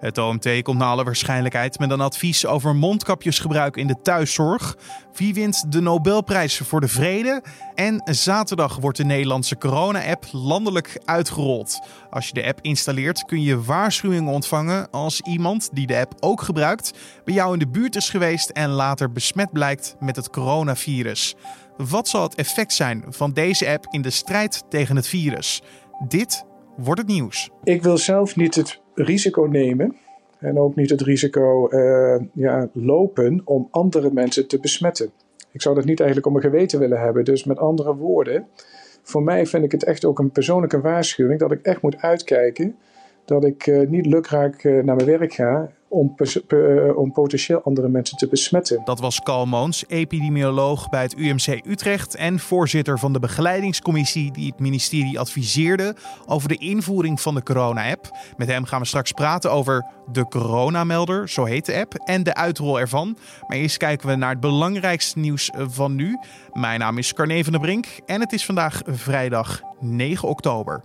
Het 0.00 0.18
OMT 0.18 0.62
komt 0.62 0.78
naar 0.78 0.88
alle 0.88 1.04
waarschijnlijkheid 1.04 1.78
met 1.78 1.90
een 1.90 2.00
advies 2.00 2.46
over 2.46 2.76
mondkapjesgebruik 2.76 3.76
in 3.76 3.86
de 3.86 4.00
thuiszorg. 4.02 4.76
Wie 5.12 5.34
wint 5.34 5.72
de 5.72 5.80
Nobelprijs 5.80 6.58
voor 6.58 6.80
de 6.80 6.88
Vrede? 6.88 7.42
En 7.74 8.02
zaterdag 8.04 8.76
wordt 8.76 8.96
de 8.96 9.04
Nederlandse 9.04 9.58
corona-app 9.58 10.24
landelijk 10.32 11.00
uitgerold. 11.04 11.80
Als 12.10 12.26
je 12.26 12.34
de 12.34 12.46
app 12.46 12.58
installeert 12.62 13.24
kun 13.24 13.42
je 13.42 13.62
waarschuwingen 13.62 14.32
ontvangen 14.32 14.90
als 14.90 15.20
iemand 15.20 15.68
die 15.72 15.86
de 15.86 15.98
app 15.98 16.14
ook 16.20 16.42
gebruikt 16.42 16.92
bij 17.24 17.34
jou 17.34 17.52
in 17.52 17.58
de 17.58 17.68
buurt 17.68 17.96
is 17.96 18.10
geweest 18.10 18.50
en 18.50 18.68
later 18.68 19.12
besmet 19.12 19.52
blijkt 19.52 19.96
met 20.00 20.16
het 20.16 20.30
coronavirus. 20.30 21.34
Wat 21.76 22.08
zal 22.08 22.22
het 22.22 22.34
effect 22.34 22.72
zijn 22.72 23.04
van 23.08 23.32
deze 23.32 23.68
app 23.68 23.86
in 23.90 24.02
de 24.02 24.10
strijd 24.10 24.64
tegen 24.68 24.96
het 24.96 25.06
virus? 25.06 25.62
Dit 26.08 26.44
wordt 26.76 27.00
het 27.00 27.10
nieuws. 27.10 27.50
Ik 27.64 27.82
wil 27.82 27.98
zelf 27.98 28.36
niet 28.36 28.54
het 28.54 28.80
risico 28.98 29.42
nemen 29.42 29.96
en 30.38 30.58
ook 30.58 30.74
niet 30.74 30.90
het 30.90 31.00
risico 31.00 31.68
uh, 31.70 32.20
ja, 32.32 32.68
lopen 32.72 33.40
om 33.44 33.68
andere 33.70 34.12
mensen 34.12 34.48
te 34.48 34.60
besmetten. 34.60 35.10
Ik 35.52 35.62
zou 35.62 35.74
dat 35.74 35.84
niet 35.84 35.98
eigenlijk 35.98 36.28
om 36.28 36.32
mijn 36.32 36.44
geweten 36.44 36.78
willen 36.78 37.00
hebben. 37.00 37.24
Dus 37.24 37.44
met 37.44 37.58
andere 37.58 37.94
woorden, 37.94 38.46
voor 39.02 39.22
mij 39.22 39.46
vind 39.46 39.64
ik 39.64 39.72
het 39.72 39.84
echt 39.84 40.04
ook 40.04 40.18
een 40.18 40.30
persoonlijke 40.30 40.80
waarschuwing 40.80 41.40
dat 41.40 41.52
ik 41.52 41.62
echt 41.62 41.82
moet 41.82 41.96
uitkijken 41.96 42.76
dat 43.28 43.44
ik 43.44 43.66
uh, 43.66 43.88
niet 43.88 44.06
lukraak 44.06 44.64
uh, 44.64 44.84
naar 44.84 44.96
mijn 44.96 45.08
werk 45.18 45.34
ga 45.34 45.68
om, 45.88 46.14
uh, 46.48 46.98
om, 46.98 47.12
potentieel 47.12 47.62
andere 47.62 47.88
mensen 47.88 48.16
te 48.16 48.28
besmetten. 48.28 48.80
Dat 48.84 49.00
was 49.00 49.20
Carl 49.20 49.46
Moons, 49.46 49.84
epidemioloog 49.88 50.88
bij 50.88 51.02
het 51.02 51.16
UMC 51.16 51.60
Utrecht 51.66 52.14
en 52.14 52.38
voorzitter 52.38 52.98
van 52.98 53.12
de 53.12 53.18
begeleidingscommissie 53.18 54.32
die 54.32 54.50
het 54.50 54.60
ministerie 54.60 55.18
adviseerde 55.18 55.94
over 56.26 56.48
de 56.48 56.56
invoering 56.56 57.20
van 57.20 57.34
de 57.34 57.42
corona-app. 57.42 58.10
Met 58.36 58.48
hem 58.48 58.64
gaan 58.64 58.80
we 58.80 58.86
straks 58.86 59.12
praten 59.12 59.52
over 59.52 59.86
de 60.12 60.24
coronamelder, 60.24 61.28
zo 61.28 61.44
heet 61.44 61.66
de 61.66 61.74
app, 61.74 61.94
en 61.94 62.22
de 62.22 62.34
uitrol 62.34 62.80
ervan. 62.80 63.16
Maar 63.46 63.56
eerst 63.56 63.76
kijken 63.76 64.08
we 64.08 64.14
naar 64.14 64.30
het 64.30 64.40
belangrijkste 64.40 65.18
nieuws 65.18 65.50
van 65.56 65.94
nu. 65.94 66.18
Mijn 66.52 66.80
naam 66.80 66.98
is 66.98 67.12
Carne 67.12 67.44
van 67.44 67.52
der 67.52 67.60
Brink 67.60 67.86
en 68.06 68.20
het 68.20 68.32
is 68.32 68.44
vandaag 68.44 68.82
vrijdag 68.86 69.60
9 69.80 70.28
oktober. 70.28 70.82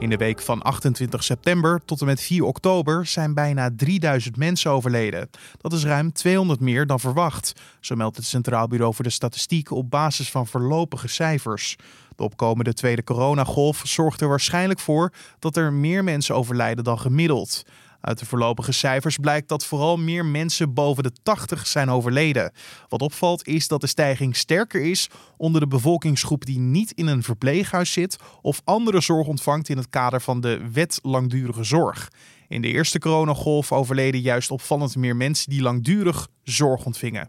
In 0.00 0.10
de 0.10 0.16
week 0.16 0.40
van 0.40 0.62
28 0.62 1.24
september 1.24 1.80
tot 1.84 2.00
en 2.00 2.06
met 2.06 2.20
4 2.20 2.44
oktober 2.44 3.06
zijn 3.06 3.34
bijna 3.34 3.70
3000 3.76 4.36
mensen 4.36 4.70
overleden. 4.70 5.30
Dat 5.60 5.72
is 5.72 5.84
ruim 5.84 6.12
200 6.12 6.60
meer 6.60 6.86
dan 6.86 7.00
verwacht, 7.00 7.52
zo 7.80 7.94
meldt 7.96 8.16
het 8.16 8.26
Centraal 8.26 8.68
Bureau 8.68 8.94
voor 8.94 9.04
de 9.04 9.10
Statistiek 9.10 9.70
op 9.70 9.90
basis 9.90 10.30
van 10.30 10.46
voorlopige 10.46 11.08
cijfers. 11.08 11.76
De 12.16 12.22
opkomende 12.22 12.74
tweede 12.74 13.04
coronagolf 13.04 13.82
zorgt 13.84 14.20
er 14.20 14.28
waarschijnlijk 14.28 14.80
voor 14.80 15.12
dat 15.38 15.56
er 15.56 15.72
meer 15.72 16.04
mensen 16.04 16.34
overlijden 16.34 16.84
dan 16.84 16.98
gemiddeld. 16.98 17.62
Uit 18.00 18.18
de 18.18 18.26
voorlopige 18.26 18.72
cijfers 18.72 19.16
blijkt 19.16 19.48
dat 19.48 19.64
vooral 19.64 19.96
meer 19.96 20.24
mensen 20.24 20.74
boven 20.74 21.02
de 21.02 21.12
80 21.22 21.66
zijn 21.66 21.90
overleden. 21.90 22.52
Wat 22.88 23.02
opvalt 23.02 23.46
is 23.46 23.68
dat 23.68 23.80
de 23.80 23.86
stijging 23.86 24.36
sterker 24.36 24.82
is 24.82 25.08
onder 25.36 25.60
de 25.60 25.66
bevolkingsgroep 25.66 26.44
die 26.44 26.58
niet 26.58 26.92
in 26.92 27.06
een 27.06 27.22
verpleeghuis 27.22 27.92
zit 27.92 28.18
of 28.42 28.60
andere 28.64 29.00
zorg 29.00 29.26
ontvangt 29.26 29.68
in 29.68 29.76
het 29.76 29.88
kader 29.88 30.20
van 30.20 30.40
de 30.40 30.70
wet 30.72 30.98
langdurige 31.02 31.64
zorg. 31.64 32.08
In 32.48 32.62
de 32.62 32.68
eerste 32.68 32.98
coronagolf 32.98 33.72
overleden 33.72 34.20
juist 34.20 34.50
opvallend 34.50 34.96
meer 34.96 35.16
mensen 35.16 35.50
die 35.50 35.62
langdurig 35.62 36.28
zorg 36.42 36.84
ontvingen. 36.84 37.26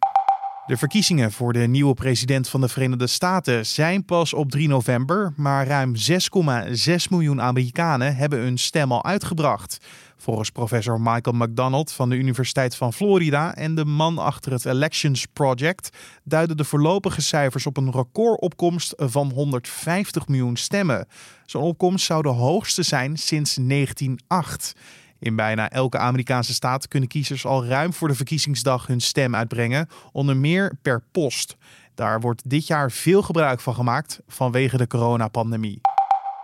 De 0.65 0.77
verkiezingen 0.77 1.31
voor 1.31 1.53
de 1.53 1.59
nieuwe 1.59 1.93
president 1.93 2.49
van 2.49 2.61
de 2.61 2.67
Verenigde 2.67 3.07
Staten 3.07 3.65
zijn 3.65 4.05
pas 4.05 4.33
op 4.33 4.51
3 4.51 4.67
november, 4.67 5.33
maar 5.35 5.67
ruim 5.67 5.95
6,6 5.95 6.95
miljoen 7.09 7.41
Amerikanen 7.41 8.15
hebben 8.15 8.39
hun 8.39 8.57
stem 8.57 8.91
al 8.91 9.03
uitgebracht. 9.03 9.77
Volgens 10.21 10.49
professor 10.49 11.01
Michael 11.01 11.35
McDonald 11.35 11.91
van 11.91 12.09
de 12.09 12.15
Universiteit 12.15 12.75
van 12.75 12.93
Florida 12.93 13.55
en 13.55 13.75
de 13.75 13.85
man 13.85 14.17
achter 14.17 14.51
het 14.51 14.65
Elections 14.65 15.25
Project 15.25 15.97
duiden 16.23 16.57
de 16.57 16.63
voorlopige 16.63 17.21
cijfers 17.21 17.65
op 17.65 17.77
een 17.77 17.91
recordopkomst 17.91 18.93
van 18.97 19.31
150 19.31 20.27
miljoen 20.27 20.55
stemmen. 20.55 21.07
Zo'n 21.45 21.61
opkomst 21.61 22.05
zou 22.05 22.21
de 22.21 22.29
hoogste 22.29 22.83
zijn 22.83 23.17
sinds 23.17 23.55
1908. 23.55 24.75
In 25.19 25.35
bijna 25.35 25.69
elke 25.69 25.97
Amerikaanse 25.97 26.53
staat 26.53 26.87
kunnen 26.87 27.09
kiezers 27.09 27.45
al 27.45 27.65
ruim 27.65 27.93
voor 27.93 28.07
de 28.07 28.15
verkiezingsdag 28.15 28.87
hun 28.87 29.01
stem 29.01 29.35
uitbrengen, 29.35 29.87
onder 30.11 30.37
meer 30.37 30.77
per 30.81 31.03
post. 31.11 31.55
Daar 31.95 32.19
wordt 32.19 32.49
dit 32.49 32.67
jaar 32.67 32.91
veel 32.91 33.21
gebruik 33.21 33.59
van 33.59 33.75
gemaakt 33.75 34.19
vanwege 34.27 34.77
de 34.77 34.87
coronapandemie. 34.87 35.81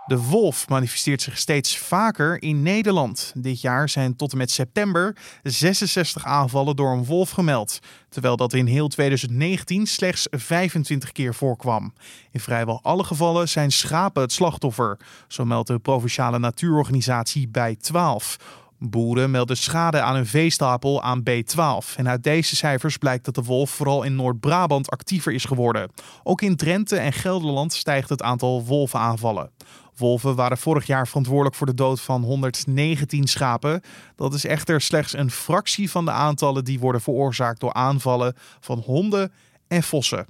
De 0.08 0.22
wolf 0.22 0.68
manifesteert 0.68 1.22
zich 1.22 1.38
steeds 1.38 1.78
vaker 1.78 2.42
in 2.42 2.62
Nederland. 2.62 3.32
Dit 3.36 3.60
jaar 3.60 3.88
zijn 3.88 4.16
tot 4.16 4.32
en 4.32 4.38
met 4.38 4.50
september 4.50 5.16
66 5.42 6.24
aanvallen 6.24 6.76
door 6.76 6.92
een 6.92 7.04
wolf 7.04 7.30
gemeld, 7.30 7.78
terwijl 8.08 8.36
dat 8.36 8.52
in 8.52 8.66
heel 8.66 8.88
2019 8.88 9.86
slechts 9.86 10.26
25 10.30 11.12
keer 11.12 11.34
voorkwam. 11.34 11.92
In 12.30 12.40
vrijwel 12.40 12.80
alle 12.82 13.04
gevallen 13.04 13.48
zijn 13.48 13.72
schapen 13.72 14.22
het 14.22 14.32
slachtoffer, 14.32 14.98
zo 15.26 15.44
meldt 15.44 15.68
de 15.68 15.78
provinciale 15.78 16.38
natuurorganisatie 16.38 17.48
bij 17.48 17.76
12. 17.76 18.36
Boeren 18.78 19.30
melden 19.30 19.56
schade 19.56 20.00
aan 20.00 20.14
hun 20.14 20.26
veestapel 20.26 21.02
aan 21.02 21.22
B12. 21.22 21.96
En 21.96 22.08
uit 22.08 22.22
deze 22.22 22.56
cijfers 22.56 22.96
blijkt 22.96 23.24
dat 23.24 23.34
de 23.34 23.42
wolf 23.42 23.70
vooral 23.70 24.02
in 24.02 24.14
Noord-Brabant 24.14 24.90
actiever 24.90 25.32
is 25.32 25.44
geworden. 25.44 25.90
Ook 26.22 26.42
in 26.42 26.56
Drenthe 26.56 26.96
en 26.96 27.12
Gelderland 27.12 27.72
stijgt 27.72 28.08
het 28.08 28.22
aantal 28.22 28.64
wolvenaanvallen. 28.64 29.50
Wolven 29.98 30.34
waren 30.34 30.58
vorig 30.58 30.86
jaar 30.86 31.08
verantwoordelijk 31.08 31.56
voor 31.56 31.66
de 31.66 31.74
dood 31.74 32.00
van 32.00 32.22
119 32.22 33.26
schapen. 33.26 33.80
Dat 34.16 34.34
is 34.34 34.44
echter 34.44 34.80
slechts 34.80 35.12
een 35.12 35.30
fractie 35.30 35.90
van 35.90 36.04
de 36.04 36.10
aantallen 36.10 36.64
die 36.64 36.78
worden 36.78 37.00
veroorzaakt 37.00 37.60
door 37.60 37.72
aanvallen 37.72 38.34
van 38.60 38.78
honden 38.78 39.32
en 39.68 39.82
vossen. 39.82 40.26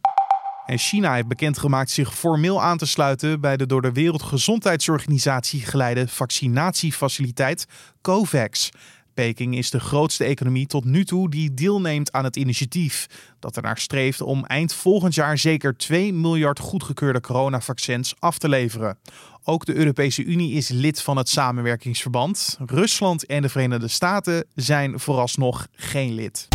En 0.67 0.79
China 0.79 1.15
heeft 1.15 1.29
bekendgemaakt 1.29 1.91
zich 1.91 2.15
formeel 2.15 2.63
aan 2.63 2.79
te 2.79 2.87
sluiten 2.87 3.41
bij 3.41 3.57
de 3.57 3.67
door 3.67 3.83
de 3.83 3.93
Wereldgezondheidsorganisatie 3.93 5.61
geleide 5.61 6.09
vaccinatiefaciliteit 6.09 7.67
COVAX. 8.01 8.71
Peking 9.19 9.57
is 9.57 9.71
de 9.71 9.81
grootste 9.81 10.25
economie 10.25 10.67
tot 10.67 10.85
nu 10.85 11.05
toe 11.05 11.31
die 11.31 11.55
deelneemt 11.55 12.13
aan 12.13 12.25
het 12.25 12.37
initiatief. 12.37 13.07
Dat 13.39 13.57
ernaar 13.57 13.79
streeft 13.79 14.21
om 14.21 14.45
eind 14.45 14.73
volgend 14.73 15.15
jaar 15.15 15.39
zeker 15.39 15.77
2 15.77 16.13
miljard 16.13 16.59
goedgekeurde 16.59 17.21
coronavaccins 17.21 18.15
af 18.19 18.39
te 18.39 18.49
leveren. 18.49 18.99
Ook 19.45 19.65
de 19.65 19.75
Europese 19.75 20.25
Unie 20.25 20.53
is 20.53 20.69
lid 20.69 21.03
van 21.03 21.17
het 21.17 21.29
samenwerkingsverband. 21.29 22.59
Rusland 22.67 23.27
en 23.27 23.43
de 23.43 23.49
Verenigde 23.49 23.89
Staten 23.89 24.45
zijn 24.55 25.01
vooralsnog 25.01 25.67
geen 25.73 26.15
lid. 26.15 26.49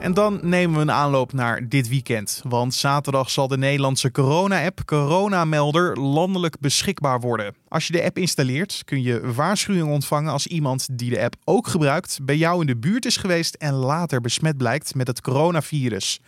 En 0.00 0.14
dan 0.14 0.40
nemen 0.42 0.76
we 0.76 0.82
een 0.82 0.90
aanloop 0.90 1.32
naar 1.32 1.68
dit 1.68 1.88
weekend. 1.88 2.42
Want 2.48 2.74
zaterdag 2.74 3.30
zal 3.30 3.48
de 3.48 3.58
Nederlandse 3.58 4.10
corona-app 4.10 4.84
Coronamelder 4.84 5.98
landelijk 5.98 6.60
beschikbaar 6.60 7.20
worden. 7.20 7.54
Als 7.68 7.86
je 7.86 7.92
de 7.92 8.02
app 8.04 8.18
installeert, 8.18 8.82
kun 8.84 9.02
je 9.02 9.32
waarschuwingen 9.34 9.86
ontvangen 9.86 10.32
als 10.32 10.46
iemand 10.46 10.88
die 10.98 11.10
de 11.10 11.22
app 11.22 11.34
ook 11.44 11.68
gebruikt 11.68 12.18
bij 12.22 12.36
jou 12.36 12.60
in 12.60 12.66
de 12.66 12.76
buurt 12.76 13.04
is 13.04 13.16
geweest 13.16 13.54
en 13.54 13.72
later 13.72 14.20
besmet 14.20 14.56
blijkt 14.56 14.94
met 14.94 15.06
het 15.06 15.20
coronavirus. 15.20 16.20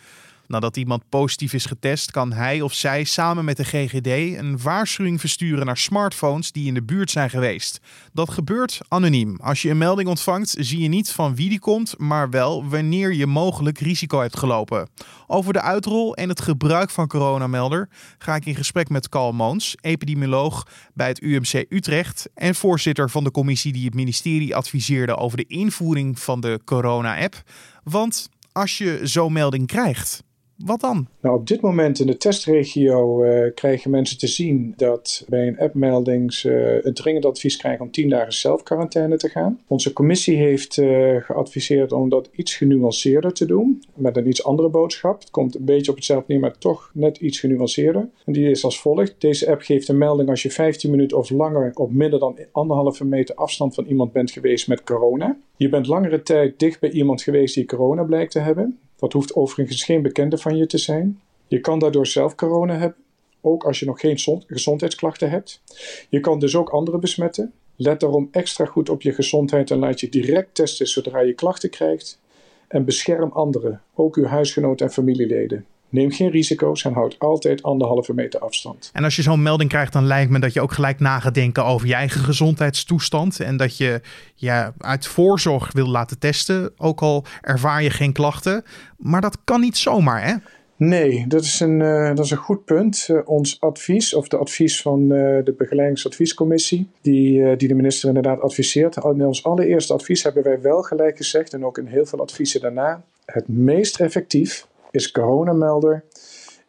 Nadat 0.47 0.77
iemand 0.77 1.09
positief 1.09 1.53
is 1.53 1.65
getest, 1.65 2.11
kan 2.11 2.33
hij 2.33 2.61
of 2.61 2.73
zij 2.73 3.03
samen 3.03 3.45
met 3.45 3.57
de 3.57 3.63
GGD 3.63 4.07
een 4.39 4.61
waarschuwing 4.61 5.19
versturen 5.19 5.65
naar 5.65 5.77
smartphones 5.77 6.51
die 6.51 6.67
in 6.67 6.73
de 6.73 6.83
buurt 6.83 7.11
zijn 7.11 7.29
geweest. 7.29 7.79
Dat 8.13 8.31
gebeurt 8.31 8.79
anoniem. 8.87 9.37
Als 9.41 9.61
je 9.61 9.69
een 9.69 9.77
melding 9.77 10.09
ontvangt, 10.09 10.55
zie 10.59 10.81
je 10.81 10.87
niet 10.87 11.11
van 11.11 11.35
wie 11.35 11.49
die 11.49 11.59
komt, 11.59 11.97
maar 11.97 12.29
wel 12.29 12.69
wanneer 12.69 13.13
je 13.13 13.27
mogelijk 13.27 13.79
risico 13.79 14.19
hebt 14.19 14.37
gelopen. 14.37 14.89
Over 15.27 15.53
de 15.53 15.61
uitrol 15.61 16.15
en 16.15 16.29
het 16.29 16.41
gebruik 16.41 16.89
van 16.89 17.07
coronamelder 17.07 17.89
ga 18.17 18.35
ik 18.35 18.45
in 18.45 18.55
gesprek 18.55 18.89
met 18.89 19.09
Carl 19.09 19.31
Moons, 19.31 19.75
epidemioloog 19.81 20.67
bij 20.93 21.07
het 21.07 21.21
UMC 21.21 21.65
Utrecht 21.69 22.29
en 22.33 22.55
voorzitter 22.55 23.09
van 23.09 23.23
de 23.23 23.31
commissie 23.31 23.73
die 23.73 23.85
het 23.85 23.93
ministerie 23.93 24.55
adviseerde 24.55 25.15
over 25.15 25.37
de 25.37 25.47
invoering 25.47 26.19
van 26.19 26.39
de 26.39 26.59
corona-app. 26.65 27.43
Want 27.83 28.29
als 28.51 28.77
je 28.77 28.99
zo'n 29.03 29.33
melding 29.33 29.67
krijgt, 29.67 30.23
wat 30.65 30.81
dan? 30.81 31.07
Nou, 31.21 31.35
op 31.35 31.47
dit 31.47 31.61
moment 31.61 31.99
in 31.99 32.07
de 32.07 32.17
testregio 32.17 33.23
uh, 33.23 33.53
krijgen 33.55 33.91
mensen 33.91 34.17
te 34.17 34.27
zien 34.27 34.73
dat 34.77 35.25
bij 35.27 35.47
een 35.47 35.59
appmelding 35.59 36.33
ze 36.33 36.79
een 36.83 36.93
dringend 36.93 37.25
advies 37.25 37.57
krijgen 37.57 37.85
om 37.85 37.91
10 37.91 38.09
dagen 38.09 38.33
zelfquarantaine 38.33 39.17
te 39.17 39.29
gaan. 39.29 39.59
Onze 39.67 39.93
commissie 39.93 40.37
heeft 40.37 40.77
uh, 40.77 41.15
geadviseerd 41.21 41.91
om 41.91 42.09
dat 42.09 42.29
iets 42.31 42.55
genuanceerder 42.55 43.33
te 43.33 43.45
doen, 43.45 43.83
met 43.93 44.17
een 44.17 44.27
iets 44.27 44.43
andere 44.43 44.69
boodschap. 44.69 45.19
Het 45.19 45.31
komt 45.31 45.55
een 45.55 45.65
beetje 45.65 45.91
op 45.91 45.97
hetzelfde 45.97 46.25
neer, 46.27 46.39
maar 46.41 46.57
toch 46.57 46.91
net 46.93 47.17
iets 47.17 47.39
genuanceerder. 47.39 48.09
En 48.25 48.33
die 48.33 48.49
is 48.49 48.63
als 48.63 48.79
volgt. 48.79 49.15
Deze 49.17 49.49
app 49.51 49.61
geeft 49.61 49.87
een 49.87 49.97
melding 49.97 50.29
als 50.29 50.41
je 50.41 50.51
15 50.51 50.91
minuten 50.91 51.17
of 51.17 51.29
langer 51.29 51.71
op 51.73 51.91
minder 51.91 52.19
dan 52.19 52.37
anderhalve 52.51 53.05
meter 53.05 53.35
afstand 53.35 53.75
van 53.75 53.85
iemand 53.85 54.11
bent 54.11 54.31
geweest 54.31 54.67
met 54.67 54.83
corona. 54.83 55.37
Je 55.55 55.69
bent 55.69 55.87
langere 55.87 56.23
tijd 56.23 56.59
dicht 56.59 56.79
bij 56.79 56.91
iemand 56.91 57.21
geweest 57.21 57.55
die 57.55 57.65
corona 57.65 58.03
blijkt 58.03 58.31
te 58.31 58.39
hebben. 58.39 58.79
Dat 59.03 59.13
hoeft 59.13 59.35
overigens 59.35 59.83
geen 59.83 60.01
bekende 60.01 60.37
van 60.37 60.57
je 60.57 60.65
te 60.65 60.77
zijn. 60.77 61.21
Je 61.47 61.59
kan 61.59 61.79
daardoor 61.79 62.07
zelf 62.07 62.35
corona 62.35 62.77
hebben, 62.77 63.03
ook 63.41 63.63
als 63.63 63.79
je 63.79 63.85
nog 63.85 63.99
geen 63.99 64.19
gezondheidsklachten 64.47 65.29
hebt. 65.29 65.61
Je 66.09 66.19
kan 66.19 66.39
dus 66.39 66.55
ook 66.55 66.69
anderen 66.69 66.99
besmetten. 66.99 67.53
Let 67.75 67.99
daarom 67.99 68.27
extra 68.31 68.65
goed 68.65 68.89
op 68.89 69.01
je 69.01 69.13
gezondheid 69.13 69.71
en 69.71 69.77
laat 69.77 69.99
je 69.99 70.09
direct 70.09 70.55
testen 70.55 70.87
zodra 70.87 71.19
je 71.19 71.33
klachten 71.33 71.69
krijgt. 71.69 72.19
En 72.67 72.85
bescherm 72.85 73.31
anderen, 73.31 73.81
ook 73.93 74.15
uw 74.15 74.25
huisgenoten 74.25 74.85
en 74.85 74.93
familieleden. 74.93 75.65
Neem 75.93 76.11
geen 76.11 76.29
risico's 76.29 76.83
en 76.83 76.93
houd 76.93 77.15
altijd 77.19 77.63
anderhalve 77.63 78.13
meter 78.13 78.39
afstand. 78.39 78.89
En 78.93 79.03
als 79.03 79.15
je 79.15 79.21
zo'n 79.21 79.41
melding 79.41 79.69
krijgt, 79.69 79.93
dan 79.93 80.05
lijkt 80.05 80.31
me 80.31 80.39
dat 80.39 80.53
je 80.53 80.61
ook 80.61 80.71
gelijk 80.71 80.99
na 80.99 81.19
gaat 81.19 81.33
denken 81.33 81.65
over 81.65 81.87
je 81.87 81.93
eigen 81.93 82.21
gezondheidstoestand. 82.21 83.39
En 83.39 83.57
dat 83.57 83.77
je 83.77 84.01
je 84.35 84.71
uit 84.77 85.07
voorzorg 85.07 85.71
wil 85.73 85.87
laten 85.87 86.19
testen, 86.19 86.71
ook 86.77 87.01
al 87.01 87.25
ervaar 87.41 87.83
je 87.83 87.89
geen 87.89 88.13
klachten. 88.13 88.63
Maar 88.97 89.21
dat 89.21 89.37
kan 89.43 89.59
niet 89.59 89.77
zomaar, 89.77 90.25
hè? 90.27 90.33
Nee, 90.75 91.25
dat 91.27 91.43
is 91.43 91.59
een, 91.59 91.79
uh, 91.79 92.15
dat 92.15 92.25
is 92.25 92.31
een 92.31 92.37
goed 92.37 92.65
punt. 92.65 93.07
Uh, 93.11 93.19
ons 93.25 93.61
advies, 93.61 94.13
of 94.13 94.27
de 94.27 94.37
advies 94.37 94.81
van 94.81 95.01
uh, 95.01 95.09
de 95.43 95.55
begeleidingsadviescommissie, 95.57 96.89
die, 97.01 97.55
die 97.55 97.67
de 97.67 97.75
minister 97.75 98.07
inderdaad 98.07 98.41
adviseert. 98.41 98.95
In 98.95 99.25
ons 99.25 99.43
allereerste 99.43 99.93
advies 99.93 100.23
hebben 100.23 100.43
wij 100.43 100.61
wel 100.61 100.81
gelijk 100.81 101.17
gezegd, 101.17 101.53
en 101.53 101.65
ook 101.65 101.77
in 101.77 101.85
heel 101.85 102.05
veel 102.05 102.21
adviezen 102.21 102.61
daarna, 102.61 103.03
het 103.25 103.47
meest 103.47 103.99
effectief 103.99 104.67
is 104.93 105.11
coronamelder 105.11 106.03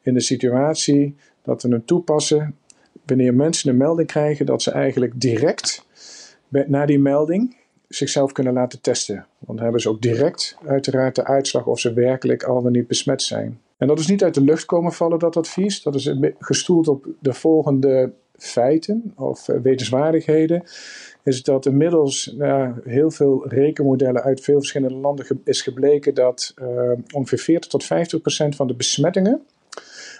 in 0.02 0.14
de 0.14 0.20
situatie 0.20 1.16
dat 1.42 1.62
we 1.62 1.68
hem 1.68 1.84
toepassen 1.84 2.56
wanneer 3.06 3.34
mensen 3.34 3.70
een 3.70 3.76
melding 3.76 4.08
krijgen 4.08 4.46
dat 4.46 4.62
ze 4.62 4.70
eigenlijk 4.70 5.20
direct 5.20 5.86
na 6.48 6.86
die 6.86 6.98
melding 6.98 7.56
zichzelf 7.88 8.32
kunnen 8.32 8.52
laten 8.52 8.80
testen. 8.80 9.14
Want 9.14 9.26
dan 9.46 9.58
hebben 9.58 9.80
ze 9.80 9.88
ook 9.88 10.02
direct 10.02 10.56
uiteraard 10.66 11.14
de 11.14 11.24
uitslag 11.24 11.66
of 11.66 11.80
ze 11.80 11.92
werkelijk 11.92 12.42
al 12.42 12.62
dan 12.62 12.72
niet 12.72 12.86
besmet 12.86 13.22
zijn. 13.22 13.60
En 13.76 13.86
dat 13.86 13.98
is 13.98 14.06
niet 14.06 14.22
uit 14.22 14.34
de 14.34 14.40
lucht 14.40 14.64
komen 14.64 14.92
vallen, 14.92 15.18
dat 15.18 15.36
advies. 15.36 15.82
Dat 15.82 15.94
is 15.94 16.14
gestoeld 16.38 16.88
op 16.88 17.08
de 17.20 17.32
volgende 17.32 18.12
feiten 18.36 19.12
of 19.16 19.48
eh, 19.48 19.60
wetenswaardigheden. 19.60 20.62
Is 21.24 21.42
dat 21.42 21.66
inmiddels 21.66 22.34
uh, 22.38 22.68
heel 22.84 23.10
veel 23.10 23.48
rekenmodellen 23.48 24.22
uit 24.22 24.40
veel 24.40 24.58
verschillende 24.58 24.96
landen 24.96 25.40
is 25.44 25.62
gebleken 25.62 26.14
dat 26.14 26.54
uh, 26.62 26.90
ongeveer 27.12 27.38
40 27.38 27.70
tot 27.70 27.84
50 27.84 28.20
procent 28.20 28.56
van 28.56 28.66
de 28.66 28.74
besmettingen 28.74 29.42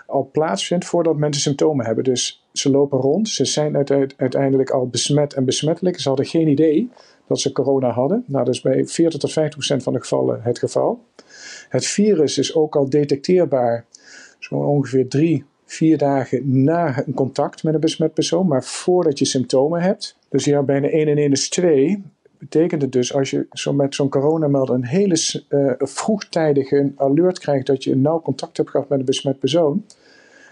al 0.07 0.29
plaatsvindt 0.33 0.85
voordat 0.85 1.17
mensen 1.17 1.43
symptomen 1.43 1.87
hebben. 1.87 2.05
Dus 2.05 2.47
ze 2.53 2.71
lopen 2.71 2.99
rond, 2.99 3.29
ze 3.29 3.45
zijn 3.45 3.77
uiteindelijk 4.17 4.71
al 4.71 4.87
besmet 4.87 5.35
en 5.35 5.45
besmettelijk. 5.45 6.01
Ze 6.01 6.09
hadden 6.09 6.27
geen 6.27 6.49
idee 6.49 6.91
dat 7.27 7.41
ze 7.41 7.53
corona 7.53 7.91
hadden. 7.91 8.25
Nou, 8.27 8.45
dat 8.45 8.55
is 8.55 8.61
bij 8.61 8.87
40 8.87 9.21
tot 9.21 9.33
50 9.33 9.53
procent 9.53 9.83
van 9.83 9.93
de 9.93 10.01
gevallen 10.01 10.43
het 10.43 10.59
geval. 10.59 11.05
Het 11.69 11.87
virus 11.87 12.39
is 12.39 12.55
ook 12.55 12.77
al 12.77 12.89
detecteerbaar 12.89 13.85
zo 14.39 14.55
ongeveer 14.55 15.09
drie, 15.09 15.45
vier 15.65 15.99
dagen 15.99 16.63
na 16.63 17.03
een 17.07 17.15
contact 17.15 17.63
met 17.63 17.75
een 17.75 17.81
besmet 17.81 18.15
persoon, 18.15 18.47
maar 18.47 18.65
voordat 18.65 19.19
je 19.19 19.25
symptomen 19.25 19.81
hebt. 19.81 20.17
Dus 20.35 20.45
ja, 20.45 20.63
bijna 20.63 20.89
1 20.89 21.09
en 21.09 21.19
1 21.19 21.33
is 21.33 21.49
2. 21.49 22.03
Betekent 22.39 22.83
het 22.83 22.93
dus 22.93 23.15
als 23.15 23.31
je 23.31 23.47
zo 23.53 23.73
met 23.73 23.95
zo'n 23.95 24.09
coronamelder 24.09 24.75
een 24.75 24.85
hele 24.85 25.45
uh, 25.49 25.73
vroegtijdige 25.77 26.93
alert 26.97 27.39
krijgt 27.39 27.67
dat 27.67 27.85
je 27.85 27.93
een 27.93 28.01
nauw 28.01 28.21
contact 28.21 28.57
hebt 28.57 28.71
gehad 28.71 28.89
met 28.89 28.99
een 28.99 29.05
besmet 29.05 29.39
persoon. 29.39 29.85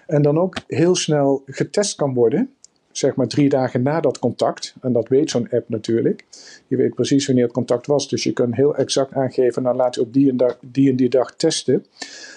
En 0.07 0.23
dan 0.23 0.39
ook 0.39 0.57
heel 0.67 0.95
snel 0.95 1.43
getest 1.47 1.97
kan 1.97 2.15
worden, 2.15 2.51
zeg 2.93 3.15
maar 3.15 3.27
drie 3.27 3.49
dagen 3.49 3.83
na 3.83 4.01
dat 4.01 4.19
contact. 4.19 4.75
En 4.81 4.93
dat 4.93 5.09
weet 5.09 5.31
zo'n 5.31 5.49
app 5.51 5.69
natuurlijk. 5.69 6.25
Je 6.67 6.77
weet 6.77 6.95
precies 6.95 7.27
wanneer 7.27 7.45
het 7.45 7.53
contact 7.53 7.87
was. 7.87 8.09
Dus 8.09 8.23
je 8.23 8.33
kunt 8.33 8.55
heel 8.55 8.77
exact 8.77 9.13
aangeven, 9.13 9.63
nou 9.63 9.77
laat 9.77 9.95
je 9.95 10.01
op 10.01 10.13
die 10.13 10.31
en, 10.31 10.57
die, 10.61 10.91
en 10.91 10.97
die 10.97 11.09
dag 11.09 11.35
testen. 11.37 11.87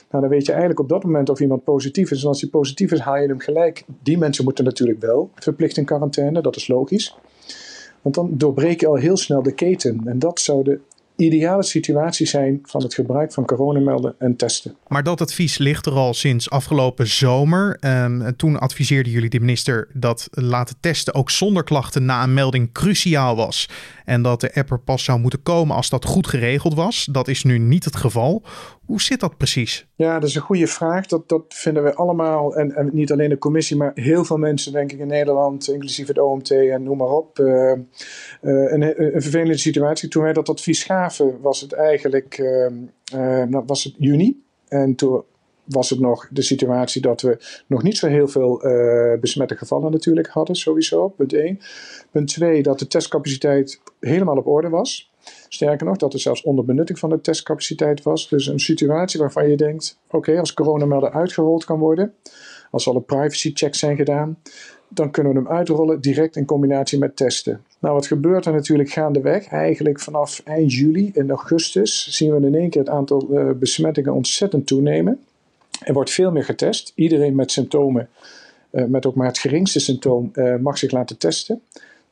Nou, 0.10 0.24
dan 0.24 0.30
weet 0.30 0.46
je 0.46 0.52
eigenlijk 0.52 0.80
op 0.80 0.90
dat 0.90 1.04
moment 1.04 1.30
of 1.30 1.40
iemand 1.40 1.64
positief 1.64 2.12
is. 2.12 2.22
En 2.22 2.28
als 2.28 2.42
hij 2.42 2.50
positief 2.50 2.92
is, 2.92 3.00
haal 3.00 3.18
je 3.18 3.28
hem 3.28 3.40
gelijk. 3.40 3.84
Die 4.04 4.18
mensen 4.18 4.44
moeten 4.44 4.64
natuurlijk 4.64 5.02
wel 5.02 5.30
verplicht 5.36 5.78
in 5.78 5.86
quarantaine, 5.86 6.42
dat 6.42 6.56
is 6.56 6.68
logisch. 6.68 7.16
Want 8.06 8.18
dan 8.18 8.38
doorbreek 8.38 8.80
je 8.80 8.88
al 8.88 8.96
heel 8.96 9.18
snel 9.18 9.44
de 9.44 9.54
keten. 9.54 10.02
En 10.06 10.20
dat 10.20 10.40
zou 10.40 10.64
de 10.64 10.80
ideale 11.16 11.64
situatie 11.64 12.28
zijn 12.28 12.60
van 12.64 12.84
het 12.84 12.94
gebruik 12.94 13.34
van 13.34 13.46
coronamelden 13.46 14.16
en 14.20 14.36
testen. 14.36 14.76
Maar 14.88 15.04
dat 15.04 15.22
advies 15.22 15.58
ligt 15.58 15.86
er 15.86 15.94
al 15.94 16.14
sinds 16.14 16.50
afgelopen 16.50 17.08
zomer. 17.08 17.78
Um, 17.82 18.36
toen 18.36 18.60
adviseerde 18.60 19.12
jullie 19.12 19.30
de 19.30 19.40
minister 19.40 19.88
dat 19.94 20.28
laten 20.32 20.76
testen 20.80 21.14
ook 21.14 21.30
zonder 21.30 21.64
klachten 21.64 22.06
na 22.06 22.24
een 22.24 22.34
melding 22.34 22.72
cruciaal 22.72 23.36
was. 23.36 23.70
En 24.06 24.22
dat 24.22 24.42
de 24.42 24.56
app 24.56 24.72
er 24.72 24.80
pas 24.80 25.04
zou 25.04 25.20
moeten 25.20 25.44
komen 25.44 25.76
als 25.76 25.90
dat 25.90 26.06
goed 26.06 26.28
geregeld 26.28 26.74
was. 26.74 27.08
Dat 27.12 27.28
is 27.28 27.44
nu 27.44 27.58
niet 27.58 27.86
het 27.86 27.96
geval. 27.96 28.44
Hoe 28.86 29.02
zit 29.02 29.20
dat 29.20 29.38
precies? 29.38 29.88
Ja, 29.96 30.20
dat 30.20 30.30
is 30.30 30.36
een 30.36 30.42
goede 30.42 30.68
vraag. 30.68 31.06
Dat, 31.06 31.30
dat 31.30 31.44
vinden 31.48 31.84
we 31.84 31.94
allemaal, 31.94 32.56
en, 32.56 32.76
en 32.76 32.90
niet 32.94 33.12
alleen 33.12 33.30
de 33.30 33.38
commissie, 33.38 33.78
maar 33.78 33.92
heel 33.94 34.26
veel 34.26 34.38
mensen, 34.38 34.72
denk 34.72 34.92
ik, 34.92 35.00
in 35.00 35.08
Nederland, 35.08 35.70
inclusief 35.70 36.08
het 36.08 36.20
OMT 36.20 36.52
en 36.52 36.84
noem 36.84 36.98
maar 36.98 37.10
op. 37.10 37.40
Uh, 37.40 37.48
uh, 37.48 37.78
een, 38.42 38.82
een, 38.82 39.22
vervelende 39.22 39.58
situatie. 39.58 40.10
Toen 40.10 40.24
wij 40.24 40.34
dat 40.34 40.50
advies 40.50 40.84
gaven, 40.84 41.42
was 41.42 41.62
het 41.62 41.74
eigenlijk 41.74 42.38
uh, 43.14 43.62
was 43.66 43.84
het 43.84 43.94
juni. 43.98 44.44
En 44.68 44.96
toen 44.96 45.24
was 45.64 45.90
het 45.90 46.00
nog 46.00 46.28
de 46.32 46.42
situatie 46.42 47.02
dat 47.02 47.22
we 47.22 47.64
nog 47.68 47.84
niet 47.84 47.98
zo 47.98 48.08
heel 48.08 48.28
veel 48.28 48.58
besmette 49.20 49.56
gevallen 49.56 49.92
natuurlijk 49.92 50.28
hadden, 50.28 50.56
sowieso, 50.56 51.08
punt 51.08 51.34
1. 51.34 51.60
Punt 52.12 52.28
2, 52.28 52.64
dat 52.64 52.80
de 52.80 52.88
testcapaciteit 52.88 53.82
helemaal 54.00 54.38
op 54.38 54.48
orde 54.48 54.70
was. 54.70 55.14
Sterker 55.50 55.86
nog, 55.86 55.98
dat 55.98 56.14
er 56.14 56.20
zelfs 56.20 56.44
onderbenutting 56.44 57.00
van 57.00 57.10
de 57.10 57.22
testcapaciteit 57.22 58.04
was. 58.04 58.30
Dus 58.30 58.48
een 58.48 58.60
situatie 58.60 59.20
waarvan 59.20 59.50
je 59.50 59.58
denkt: 59.58 59.98
oké, 60.10 60.40
als 60.40 60.54
coronamelder 60.54 61.12
uitgerold 61.12 61.66
kan 61.66 61.80
worden, 61.80 62.14
als 62.72 62.88
al 62.88 62.96
een 62.96 63.06
privacy 63.06 63.52
checks 63.54 63.80
zijn 63.80 63.96
gedaan, 63.96 64.38
dan 64.88 65.12
kunnen 65.12 65.34
we 65.34 65.40
hem 65.40 65.48
uitrollen 65.48 66.02
direct 66.02 66.36
in 66.36 66.46
combinatie 66.46 67.00
met 67.00 67.16
testen. 67.16 67.64
Nou, 67.80 67.94
wat 67.94 68.08
gebeurt 68.08 68.46
er 68.46 68.54
natuurlijk 68.54 68.90
gaandeweg? 68.90 69.48
Eigenlijk 69.48 70.00
vanaf 70.00 70.42
eind 70.46 70.74
juli 70.74 71.12
en 71.14 71.30
augustus 71.30 72.08
zien 72.08 72.36
we 72.36 72.48
in 72.48 72.56
één 72.56 72.70
keer 72.70 72.82
het 72.82 72.90
aantal 72.90 73.28
uh, 73.32 73.52
besmettingen 73.52 74.14
ontzettend 74.14 74.68
toenemen. 74.68 75.20
Er 75.80 75.94
wordt 75.94 76.10
veel 76.10 76.32
meer 76.32 76.44
getest. 76.44 76.92
Iedereen 76.96 77.36
met 77.36 77.52
symptomen, 77.52 78.10
uh, 78.72 78.86
met 78.86 79.06
ook 79.06 79.16
maar 79.16 79.28
het 79.28 79.38
geringste 79.38 79.80
symptoom, 79.80 80.32
uh, 80.34 80.56
mag 80.56 80.78
zich 80.78 80.92
laten 80.92 81.18
testen. 81.18 81.62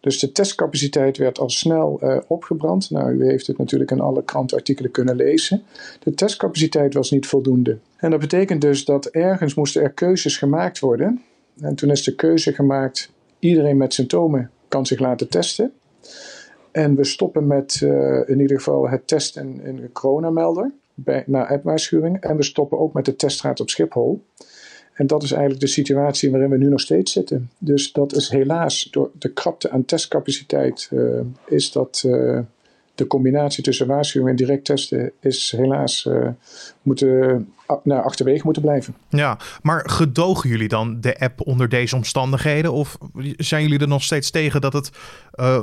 Dus 0.03 0.19
de 0.19 0.31
testcapaciteit 0.31 1.17
werd 1.17 1.39
al 1.39 1.49
snel 1.49 1.99
uh, 2.03 2.17
opgebrand. 2.27 2.89
Nou, 2.89 3.11
u 3.11 3.25
heeft 3.25 3.47
het 3.47 3.57
natuurlijk 3.57 3.91
in 3.91 3.99
alle 3.99 4.23
krantartikelen 4.23 4.91
kunnen 4.91 5.15
lezen. 5.15 5.63
De 5.99 6.13
testcapaciteit 6.13 6.93
was 6.93 7.11
niet 7.11 7.27
voldoende. 7.27 7.77
En 7.97 8.11
dat 8.11 8.19
betekent 8.19 8.61
dus 8.61 8.85
dat 8.85 9.05
ergens 9.05 9.53
moesten 9.53 9.81
er 9.81 9.91
keuzes 9.91 10.37
gemaakt 10.37 10.79
worden. 10.79 11.21
En 11.59 11.75
toen 11.75 11.91
is 11.91 12.03
de 12.03 12.15
keuze 12.15 12.53
gemaakt: 12.53 13.11
iedereen 13.39 13.77
met 13.77 13.93
symptomen 13.93 14.51
kan 14.67 14.85
zich 14.85 14.99
laten 14.99 15.29
testen. 15.29 15.73
En 16.71 16.95
we 16.95 17.03
stoppen 17.03 17.47
met 17.47 17.79
uh, 17.83 18.29
in 18.29 18.39
ieder 18.39 18.57
geval 18.57 18.89
het 18.89 19.07
testen 19.07 19.61
in, 19.63 19.77
een 19.77 19.91
coronamelder 19.91 20.71
bij, 20.93 21.23
naar 21.25 21.47
appwaarschuwing. 21.47 22.21
En 22.21 22.37
we 22.37 22.43
stoppen 22.43 22.79
ook 22.79 22.93
met 22.93 23.05
de 23.05 23.15
teststraat 23.15 23.59
op 23.59 23.69
Schiphol. 23.69 24.23
En 24.93 25.07
dat 25.07 25.23
is 25.23 25.31
eigenlijk 25.31 25.61
de 25.61 25.67
situatie 25.67 26.31
waarin 26.31 26.49
we 26.49 26.57
nu 26.57 26.67
nog 26.67 26.79
steeds 26.79 27.11
zitten. 27.11 27.49
Dus 27.57 27.91
dat 27.91 28.15
is 28.15 28.29
helaas 28.29 28.87
door 28.91 29.09
de 29.19 29.29
krapte 29.29 29.69
aan 29.69 29.85
testcapaciteit, 29.85 30.89
uh, 30.91 31.19
is 31.45 31.71
dat 31.71 32.03
uh, 32.05 32.39
de 32.95 33.07
combinatie 33.07 33.63
tussen 33.63 33.87
waarschuwing 33.87 34.31
en 34.31 34.35
direct 34.45 34.65
testen, 34.65 35.11
is 35.19 35.53
helaas 35.57 36.05
uh, 36.05 36.27
moeten, 36.81 37.47
nou, 37.83 38.03
achterwege 38.03 38.41
moeten 38.43 38.61
blijven. 38.61 38.95
Ja, 39.09 39.37
maar 39.61 39.89
gedogen 39.89 40.49
jullie 40.49 40.67
dan 40.67 41.01
de 41.01 41.19
app 41.19 41.47
onder 41.47 41.69
deze 41.69 41.95
omstandigheden? 41.95 42.73
Of 42.73 42.97
zijn 43.37 43.63
jullie 43.63 43.79
er 43.79 43.87
nog 43.87 44.03
steeds 44.03 44.31
tegen 44.31 44.61
dat 44.61 44.73
het 44.73 44.89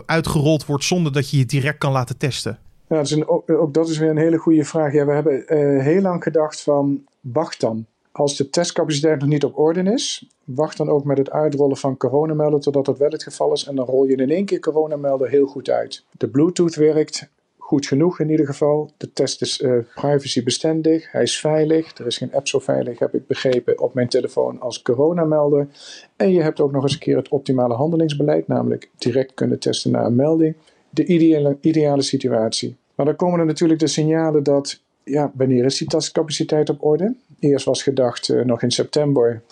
uitgerold 0.06 0.66
wordt 0.66 0.84
zonder 0.84 1.12
dat 1.12 1.30
je 1.30 1.38
je 1.38 1.46
direct 1.46 1.78
kan 1.78 1.92
laten 1.92 2.16
testen? 2.16 2.58
Ja, 2.88 2.96
dat 2.96 3.04
is 3.04 3.12
een, 3.12 3.28
ook, 3.28 3.50
ook, 3.50 3.74
dat 3.74 3.88
is 3.88 3.98
weer 3.98 4.10
een 4.10 4.16
hele 4.16 4.38
goede 4.38 4.64
vraag. 4.64 4.92
Ja, 4.92 5.06
we 5.06 5.12
hebben 5.12 5.44
heel 5.82 6.00
lang 6.00 6.22
gedacht 6.22 6.60
van, 6.60 7.04
wacht 7.20 7.60
dan 7.60 7.86
als 8.12 8.36
de 8.36 8.50
testcapaciteit 8.50 9.20
nog 9.20 9.28
niet 9.28 9.44
op 9.44 9.58
orde 9.58 9.92
is, 9.92 10.26
wacht 10.44 10.76
dan 10.76 10.88
ook 10.88 11.04
met 11.04 11.18
het 11.18 11.30
uitrollen 11.30 11.76
van 11.76 11.96
coronamelder 11.96 12.60
totdat 12.60 12.84
dat 12.84 12.98
wel 12.98 13.10
het 13.10 13.22
geval 13.22 13.52
is. 13.52 13.64
En 13.64 13.76
dan 13.76 13.86
rol 13.86 14.04
je 14.04 14.16
in 14.16 14.30
één 14.30 14.44
keer 14.44 14.60
coronamelder 14.60 15.28
heel 15.28 15.46
goed 15.46 15.70
uit. 15.70 16.04
De 16.18 16.28
Bluetooth 16.28 16.74
werkt 16.74 17.28
goed 17.58 17.86
genoeg 17.86 18.20
in 18.20 18.30
ieder 18.30 18.46
geval. 18.46 18.90
De 18.96 19.12
test 19.12 19.42
is 19.42 19.60
uh, 19.60 19.78
privacybestendig, 19.94 21.12
hij 21.12 21.22
is 21.22 21.40
veilig. 21.40 21.98
Er 21.98 22.06
is 22.06 22.18
geen 22.18 22.34
app 22.34 22.48
zo 22.48 22.58
veilig, 22.58 22.98
heb 22.98 23.14
ik 23.14 23.26
begrepen, 23.26 23.80
op 23.80 23.94
mijn 23.94 24.08
telefoon 24.08 24.60
als 24.60 24.82
coronamelder. 24.82 25.68
En 26.16 26.32
je 26.32 26.42
hebt 26.42 26.60
ook 26.60 26.72
nog 26.72 26.82
eens 26.82 26.92
een 26.92 26.98
keer 26.98 27.16
het 27.16 27.28
optimale 27.28 27.74
handelingsbeleid, 27.74 28.48
namelijk 28.48 28.90
direct 28.98 29.34
kunnen 29.34 29.58
testen 29.58 29.90
na 29.90 30.04
een 30.04 30.14
melding. 30.14 30.54
De 30.90 31.04
ideale, 31.04 31.56
ideale 31.60 32.02
situatie. 32.02 32.76
Maar 32.94 33.06
dan 33.06 33.16
komen 33.16 33.40
er 33.40 33.46
natuurlijk 33.46 33.80
de 33.80 33.86
signalen 33.86 34.42
dat 34.42 34.80
ja, 35.04 35.32
wanneer 35.34 35.64
is 35.64 35.78
die 35.78 35.88
testcapaciteit 35.88 36.70
op 36.70 36.84
orde? 36.84 37.14
Eerst 37.40 37.64
was 37.64 37.82
gedacht 37.82 38.28
uh, 38.28 38.44
nog 38.44 38.62
in 38.62 38.70
september. 38.70 39.42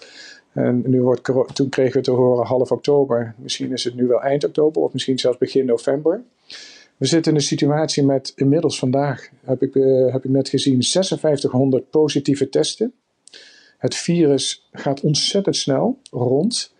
En 0.52 0.82
nu 0.86 1.02
wordt, 1.02 1.54
toen 1.54 1.68
kregen 1.68 1.96
we 1.96 2.02
te 2.02 2.10
horen 2.10 2.46
half 2.46 2.72
oktober. 2.72 3.34
Misschien 3.36 3.72
is 3.72 3.84
het 3.84 3.94
nu 3.94 4.06
wel 4.06 4.22
eind 4.22 4.44
oktober 4.44 4.82
of 4.82 4.92
misschien 4.92 5.18
zelfs 5.18 5.38
begin 5.38 5.66
november. 5.66 6.22
We 6.96 7.06
zitten 7.06 7.32
in 7.32 7.38
een 7.38 7.44
situatie 7.44 8.04
met 8.04 8.32
inmiddels 8.36 8.78
vandaag, 8.78 9.28
heb 9.44 9.62
ik, 9.62 9.74
uh, 9.74 10.12
heb 10.12 10.24
ik 10.24 10.30
net 10.30 10.48
gezien, 10.48 10.82
5600 10.82 11.90
positieve 11.90 12.48
testen. 12.48 12.92
Het 13.78 13.94
virus 13.94 14.68
gaat 14.72 15.00
ontzettend 15.00 15.56
snel 15.56 15.98
rond. 16.10 16.74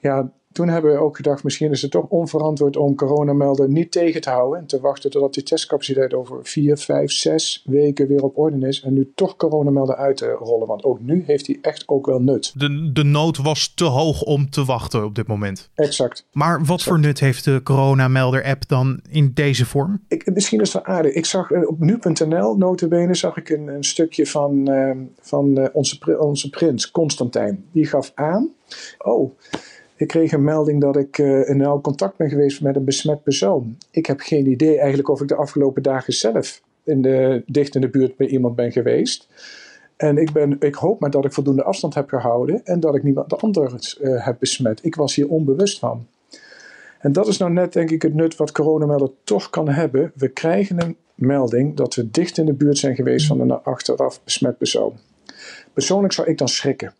Ja, 0.00 0.32
toen 0.52 0.68
hebben 0.68 0.92
we 0.92 0.98
ook 0.98 1.16
gedacht, 1.16 1.44
misschien 1.44 1.70
is 1.70 1.82
het 1.82 1.90
toch 1.90 2.06
onverantwoord 2.08 2.76
om 2.76 2.94
coronamelden 2.94 3.72
niet 3.72 3.92
tegen 3.92 4.20
te 4.20 4.30
houden 4.30 4.60
en 4.60 4.66
te 4.66 4.80
wachten 4.80 5.10
totdat 5.10 5.34
die 5.34 5.42
testcapaciteit 5.42 6.14
over 6.14 6.38
vier, 6.42 6.76
vijf, 6.76 7.12
zes 7.12 7.62
weken 7.66 8.08
weer 8.08 8.22
op 8.22 8.38
orde 8.38 8.66
is 8.66 8.82
en 8.82 8.92
nu 8.92 9.12
toch 9.14 9.36
coronamelden 9.36 9.96
uit 9.96 10.16
te 10.16 10.30
rollen. 10.30 10.66
Want 10.66 10.84
ook 10.84 11.00
nu 11.00 11.22
heeft 11.26 11.46
hij 11.46 11.58
echt 11.60 11.88
ook 11.88 12.06
wel 12.06 12.20
nut. 12.20 12.52
De, 12.56 12.92
de 12.92 13.02
nood 13.02 13.36
was 13.36 13.72
te 13.74 13.84
hoog 13.84 14.22
om 14.22 14.50
te 14.50 14.64
wachten 14.64 15.04
op 15.04 15.14
dit 15.14 15.26
moment. 15.26 15.70
Exact. 15.74 16.26
Maar 16.32 16.64
wat 16.64 16.82
voor 16.82 16.98
nut 16.98 17.20
heeft 17.20 17.44
de 17.44 17.60
coronamelder-app 17.62 18.68
dan 18.68 19.00
in 19.10 19.30
deze 19.34 19.66
vorm? 19.66 20.00
Ik, 20.08 20.34
misschien 20.34 20.60
is 20.60 20.72
het 20.72 20.86
wel 20.86 20.94
aardig. 20.94 21.12
Ik 21.12 21.24
zag 21.24 21.50
eh, 21.50 21.68
op 21.68 21.78
nu.nl, 21.78 22.56
notabene, 22.56 23.14
zag 23.14 23.36
ik 23.36 23.48
een, 23.48 23.68
een 23.68 23.84
stukje 23.84 24.26
van, 24.26 24.70
uh, 24.70 24.90
van 25.20 25.58
uh, 25.58 25.66
onze, 25.72 26.18
onze 26.18 26.48
prins, 26.48 26.90
Constantijn. 26.90 27.64
Die 27.72 27.86
gaf 27.86 28.12
aan, 28.14 28.50
oh... 28.98 29.38
Ik 29.98 30.08
kreeg 30.08 30.32
een 30.32 30.44
melding 30.44 30.80
dat 30.80 30.96
ik 30.96 31.18
uh, 31.18 31.48
in 31.48 31.56
nauw 31.56 31.80
contact 31.80 32.16
ben 32.16 32.28
geweest 32.28 32.62
met 32.62 32.76
een 32.76 32.84
besmet 32.84 33.22
persoon. 33.22 33.76
Ik 33.90 34.06
heb 34.06 34.20
geen 34.20 34.46
idee 34.46 34.78
eigenlijk 34.78 35.08
of 35.08 35.20
ik 35.20 35.28
de 35.28 35.34
afgelopen 35.34 35.82
dagen 35.82 36.12
zelf 36.12 36.62
in 36.82 37.02
de, 37.02 37.42
dicht 37.46 37.74
in 37.74 37.80
de 37.80 37.88
buurt 37.88 38.16
bij 38.16 38.26
iemand 38.26 38.56
ben 38.56 38.72
geweest. 38.72 39.28
En 39.96 40.18
ik, 40.18 40.32
ben, 40.32 40.56
ik 40.60 40.74
hoop 40.74 41.00
maar 41.00 41.10
dat 41.10 41.24
ik 41.24 41.32
voldoende 41.32 41.62
afstand 41.62 41.94
heb 41.94 42.08
gehouden 42.08 42.64
en 42.64 42.80
dat 42.80 42.94
ik 42.94 43.02
niemand 43.02 43.42
anders 43.42 43.98
uh, 44.00 44.24
heb 44.24 44.36
besmet. 44.38 44.84
Ik 44.84 44.94
was 44.94 45.14
hier 45.14 45.28
onbewust 45.28 45.78
van. 45.78 46.06
En 46.98 47.12
dat 47.12 47.26
is 47.26 47.36
nou 47.36 47.52
net 47.52 47.72
denk 47.72 47.90
ik 47.90 48.02
het 48.02 48.14
nut 48.14 48.36
wat 48.36 48.52
coronamelder 48.52 49.10
toch 49.24 49.50
kan 49.50 49.68
hebben. 49.68 50.12
We 50.14 50.28
krijgen 50.28 50.82
een 50.82 50.96
melding 51.14 51.76
dat 51.76 51.94
we 51.94 52.10
dicht 52.10 52.38
in 52.38 52.46
de 52.46 52.52
buurt 52.52 52.78
zijn 52.78 52.94
geweest 52.94 53.26
van 53.26 53.40
een 53.40 53.62
achteraf 53.62 54.20
besmet 54.24 54.58
persoon. 54.58 54.92
Persoonlijk 55.72 56.12
zou 56.12 56.28
ik 56.28 56.38
dan 56.38 56.48
schrikken. 56.48 56.94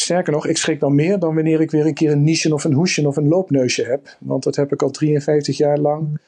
Sterker 0.00 0.32
nog, 0.32 0.46
ik 0.46 0.56
schrik 0.56 0.80
dan 0.80 0.94
meer 0.94 1.18
dan 1.18 1.34
wanneer 1.34 1.60
ik 1.60 1.70
weer 1.70 1.86
een 1.86 1.94
keer 1.94 2.10
een 2.10 2.24
niche 2.24 2.54
of 2.54 2.64
een 2.64 2.72
hoesje 2.72 3.06
of 3.06 3.16
een 3.16 3.28
loopneusje 3.28 3.84
heb. 3.84 4.16
Want 4.20 4.42
dat 4.42 4.56
heb 4.56 4.72
ik 4.72 4.82
al 4.82 4.90
53 4.90 5.56
jaar 5.56 5.78
lang 5.78 6.20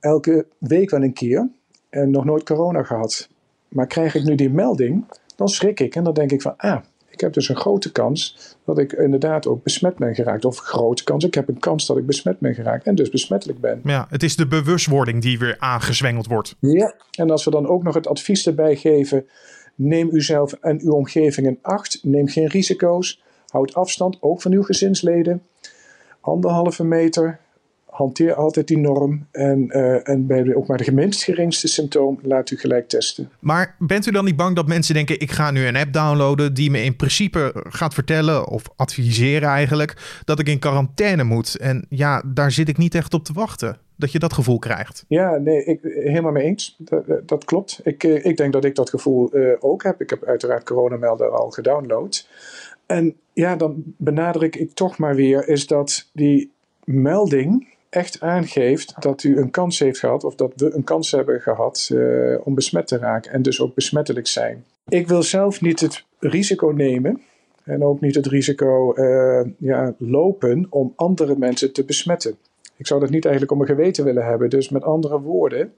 elke 0.00 0.46
week 0.58 0.90
wel 0.90 1.02
een 1.02 1.12
keer. 1.12 1.48
En 1.90 2.10
nog 2.10 2.24
nooit 2.24 2.42
corona 2.42 2.82
gehad. 2.82 3.28
Maar 3.68 3.86
krijg 3.86 4.14
ik 4.14 4.24
nu 4.24 4.34
die 4.34 4.50
melding, 4.50 5.04
dan 5.36 5.48
schrik 5.48 5.80
ik. 5.80 5.94
En 5.94 6.04
dan 6.04 6.14
denk 6.14 6.30
ik 6.32 6.42
van, 6.42 6.54
ah, 6.56 6.80
ik 7.10 7.20
heb 7.20 7.32
dus 7.32 7.48
een 7.48 7.56
grote 7.56 7.92
kans 7.92 8.56
dat 8.64 8.78
ik 8.78 8.92
inderdaad 8.92 9.46
ook 9.46 9.62
besmet 9.62 9.96
ben 9.96 10.14
geraakt. 10.14 10.44
Of 10.44 10.58
grote 10.58 11.04
kans, 11.04 11.24
ik 11.24 11.34
heb 11.34 11.48
een 11.48 11.58
kans 11.58 11.86
dat 11.86 11.96
ik 11.96 12.06
besmet 12.06 12.38
ben 12.38 12.54
geraakt 12.54 12.86
en 12.86 12.94
dus 12.94 13.10
besmettelijk 13.10 13.60
ben. 13.60 13.80
Ja, 13.84 14.06
het 14.10 14.22
is 14.22 14.36
de 14.36 14.46
bewustwording 14.46 15.22
die 15.22 15.38
weer 15.38 15.56
aangezwengeld 15.58 16.26
wordt. 16.26 16.56
Ja, 16.60 16.94
en 17.10 17.30
als 17.30 17.44
we 17.44 17.50
dan 17.50 17.66
ook 17.66 17.82
nog 17.82 17.94
het 17.94 18.06
advies 18.06 18.46
erbij 18.46 18.76
geven 18.76 19.26
Neem 19.80 20.08
uzelf 20.12 20.52
en 20.52 20.80
uw 20.80 20.92
omgeving 20.92 21.46
in 21.46 21.58
acht. 21.62 21.98
Neem 22.02 22.28
geen 22.28 22.46
risico's. 22.46 23.22
Houd 23.48 23.74
afstand, 23.74 24.16
ook 24.20 24.42
van 24.42 24.52
uw 24.52 24.62
gezinsleden. 24.62 25.42
Anderhalve 26.20 26.84
meter. 26.84 27.38
Hanteer 27.84 28.34
altijd 28.34 28.66
die 28.66 28.78
norm. 28.78 29.26
En, 29.30 29.66
uh, 29.68 30.08
en 30.08 30.26
bij 30.26 30.54
ook 30.54 30.66
maar 30.66 30.76
de 30.76 30.84
geminst 30.84 31.22
geringste 31.22 31.68
symptoom, 31.68 32.18
laat 32.22 32.50
u 32.50 32.56
gelijk 32.56 32.88
testen. 32.88 33.30
Maar 33.38 33.76
bent 33.78 34.06
u 34.06 34.10
dan 34.10 34.24
niet 34.24 34.36
bang 34.36 34.56
dat 34.56 34.66
mensen 34.66 34.94
denken: 34.94 35.20
ik 35.20 35.30
ga 35.30 35.50
nu 35.50 35.66
een 35.66 35.76
app 35.76 35.92
downloaden 35.92 36.54
die 36.54 36.70
me 36.70 36.82
in 36.82 36.96
principe 36.96 37.64
gaat 37.68 37.94
vertellen 37.94 38.48
of 38.48 38.62
adviseren 38.76 39.48
eigenlijk 39.48 40.20
dat 40.24 40.38
ik 40.38 40.48
in 40.48 40.58
quarantaine 40.58 41.24
moet? 41.24 41.56
En 41.56 41.86
ja, 41.88 42.22
daar 42.26 42.52
zit 42.52 42.68
ik 42.68 42.76
niet 42.76 42.94
echt 42.94 43.14
op 43.14 43.24
te 43.24 43.32
wachten 43.32 43.78
dat 43.98 44.12
je 44.12 44.18
dat 44.18 44.32
gevoel 44.32 44.58
krijgt. 44.58 45.04
Ja, 45.08 45.36
nee, 45.36 45.64
ik, 45.64 45.80
helemaal 45.82 46.32
mee 46.32 46.44
eens. 46.44 46.76
Dat, 46.78 47.28
dat 47.28 47.44
klopt. 47.44 47.80
Ik, 47.84 48.04
eh, 48.04 48.24
ik 48.24 48.36
denk 48.36 48.52
dat 48.52 48.64
ik 48.64 48.74
dat 48.74 48.90
gevoel 48.90 49.36
uh, 49.36 49.52
ook 49.58 49.82
heb. 49.82 50.00
Ik 50.00 50.10
heb 50.10 50.24
uiteraard 50.24 50.64
coronamelder 50.64 51.28
al 51.28 51.50
gedownload. 51.50 52.28
En 52.86 53.16
ja, 53.32 53.56
dan 53.56 53.82
benadruk 53.96 54.56
ik 54.56 54.72
toch 54.72 54.98
maar 54.98 55.14
weer, 55.14 55.48
is 55.48 55.66
dat 55.66 56.10
die 56.12 56.52
melding 56.84 57.76
echt 57.88 58.20
aangeeft 58.20 58.94
dat 59.02 59.22
u 59.22 59.38
een 59.38 59.50
kans 59.50 59.78
heeft 59.78 59.98
gehad, 59.98 60.24
of 60.24 60.34
dat 60.34 60.52
we 60.56 60.74
een 60.74 60.84
kans 60.84 61.10
hebben 61.10 61.40
gehad 61.40 61.90
uh, 61.92 62.36
om 62.44 62.54
besmet 62.54 62.86
te 62.86 62.98
raken 62.98 63.32
en 63.32 63.42
dus 63.42 63.60
ook 63.60 63.74
besmettelijk 63.74 64.26
zijn. 64.26 64.64
Ik 64.88 65.08
wil 65.08 65.22
zelf 65.22 65.60
niet 65.60 65.80
het 65.80 66.04
risico 66.18 66.68
nemen 66.68 67.20
en 67.64 67.84
ook 67.84 68.00
niet 68.00 68.14
het 68.14 68.26
risico 68.26 68.94
ja, 69.58 69.94
lopen 69.98 70.66
om 70.70 70.92
andere 70.96 71.36
mensen 71.36 71.72
te 71.72 71.84
besmetten. 71.84 72.36
Ik 72.78 72.86
zou 72.86 73.00
dat 73.00 73.10
niet 73.10 73.24
eigenlijk 73.24 73.52
om 73.52 73.58
mijn 73.58 73.76
geweten 73.76 74.04
willen 74.04 74.24
hebben. 74.24 74.50
Dus 74.50 74.68
met 74.68 74.82
andere 74.82 75.20
woorden, 75.20 75.72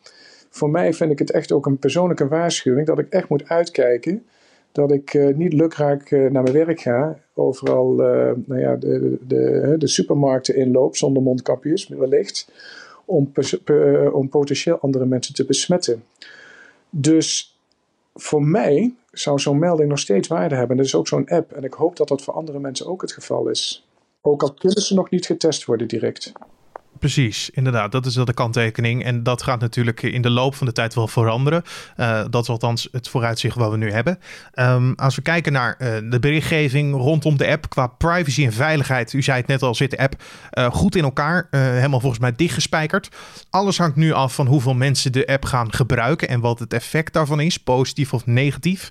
voor 0.50 0.70
mij 0.70 0.92
vind 0.92 1.10
ik 1.10 1.18
het 1.18 1.30
echt 1.30 1.52
ook 1.52 1.66
een 1.66 1.78
persoonlijke 1.78 2.28
waarschuwing 2.28 2.86
dat 2.86 2.98
ik 2.98 3.06
echt 3.08 3.28
moet 3.28 3.48
uitkijken 3.48 4.24
dat 4.72 4.92
ik 4.92 5.14
uh, 5.14 5.36
niet 5.36 5.52
lukraak 5.52 6.10
uh, 6.10 6.30
naar 6.30 6.42
mijn 6.42 6.54
werk 6.54 6.80
ga, 6.80 7.18
overal 7.34 7.92
uh, 7.92 8.32
nou 8.46 8.60
ja, 8.60 8.76
de, 8.76 9.18
de, 9.26 9.74
de, 9.78 9.88
supermarkten 9.88 10.56
inloop 10.56 10.96
zonder 10.96 11.22
mondkapjes, 11.22 11.88
wellicht, 11.88 12.50
om, 13.04 13.32
om 14.12 14.28
potentieel 14.28 14.80
andere 14.80 15.06
mensen 15.06 15.34
te 15.34 15.44
besmetten. 15.44 16.04
Dus 16.90 17.58
voor 18.14 18.42
mij 18.42 18.94
zou 19.12 19.38
zo'n 19.38 19.58
melding 19.58 19.88
nog 19.88 19.98
steeds 19.98 20.28
waarde 20.28 20.54
hebben. 20.54 20.78
Er 20.78 20.84
is 20.84 20.94
ook 20.94 21.08
zo'n 21.08 21.28
app 21.28 21.52
en 21.52 21.64
ik 21.64 21.72
hoop 21.72 21.96
dat 21.96 22.08
dat 22.08 22.22
voor 22.22 22.34
andere 22.34 22.58
mensen 22.58 22.86
ook 22.86 23.00
het 23.00 23.12
geval 23.12 23.48
is. 23.48 23.88
Ook 24.20 24.42
al 24.42 24.54
kunnen 24.54 24.82
ze 24.82 24.94
nog 24.94 25.10
niet 25.10 25.26
getest 25.26 25.64
worden 25.64 25.88
direct. 25.88 26.32
Precies, 27.00 27.50
inderdaad. 27.50 27.92
Dat 27.92 28.06
is 28.06 28.14
de 28.14 28.34
kanttekening. 28.34 29.04
En 29.04 29.22
dat 29.22 29.42
gaat 29.42 29.60
natuurlijk 29.60 30.02
in 30.02 30.22
de 30.22 30.30
loop 30.30 30.54
van 30.54 30.66
de 30.66 30.72
tijd 30.72 30.94
wel 30.94 31.08
veranderen. 31.08 31.62
Uh, 31.96 32.24
dat 32.30 32.42
is 32.42 32.48
althans 32.48 32.88
het 32.92 33.08
vooruitzicht 33.08 33.56
wat 33.56 33.70
we 33.70 33.76
nu 33.76 33.92
hebben. 33.92 34.18
Um, 34.54 34.94
als 34.94 35.14
we 35.14 35.22
kijken 35.22 35.52
naar 35.52 35.76
uh, 35.78 36.10
de 36.10 36.18
berichtgeving 36.20 36.94
rondom 36.94 37.36
de 37.36 37.48
app 37.48 37.68
qua 37.68 37.86
privacy 37.86 38.44
en 38.44 38.52
veiligheid. 38.52 39.12
U 39.12 39.22
zei 39.22 39.38
het 39.38 39.46
net 39.46 39.62
al, 39.62 39.74
zit 39.74 39.90
de 39.90 39.98
app 39.98 40.22
uh, 40.52 40.70
goed 40.70 40.96
in 40.96 41.04
elkaar. 41.04 41.46
helemaal 41.50 42.00
volgens 42.00 42.20
mij 42.20 42.34
dichtgespijkerd. 42.36 43.08
Alles 43.50 43.78
hangt 43.78 43.96
nu 43.96 44.12
af 44.12 44.34
van 44.34 44.46
hoeveel 44.46 44.74
mensen 44.74 45.12
de 45.12 45.26
app 45.26 45.44
gaan 45.44 45.72
gebruiken. 45.72 46.28
En 46.28 46.40
wat 46.40 46.58
het 46.58 46.72
effect 46.72 47.12
daarvan 47.12 47.40
is, 47.40 47.58
positief 47.58 48.12
of 48.12 48.26
negatief. 48.26 48.90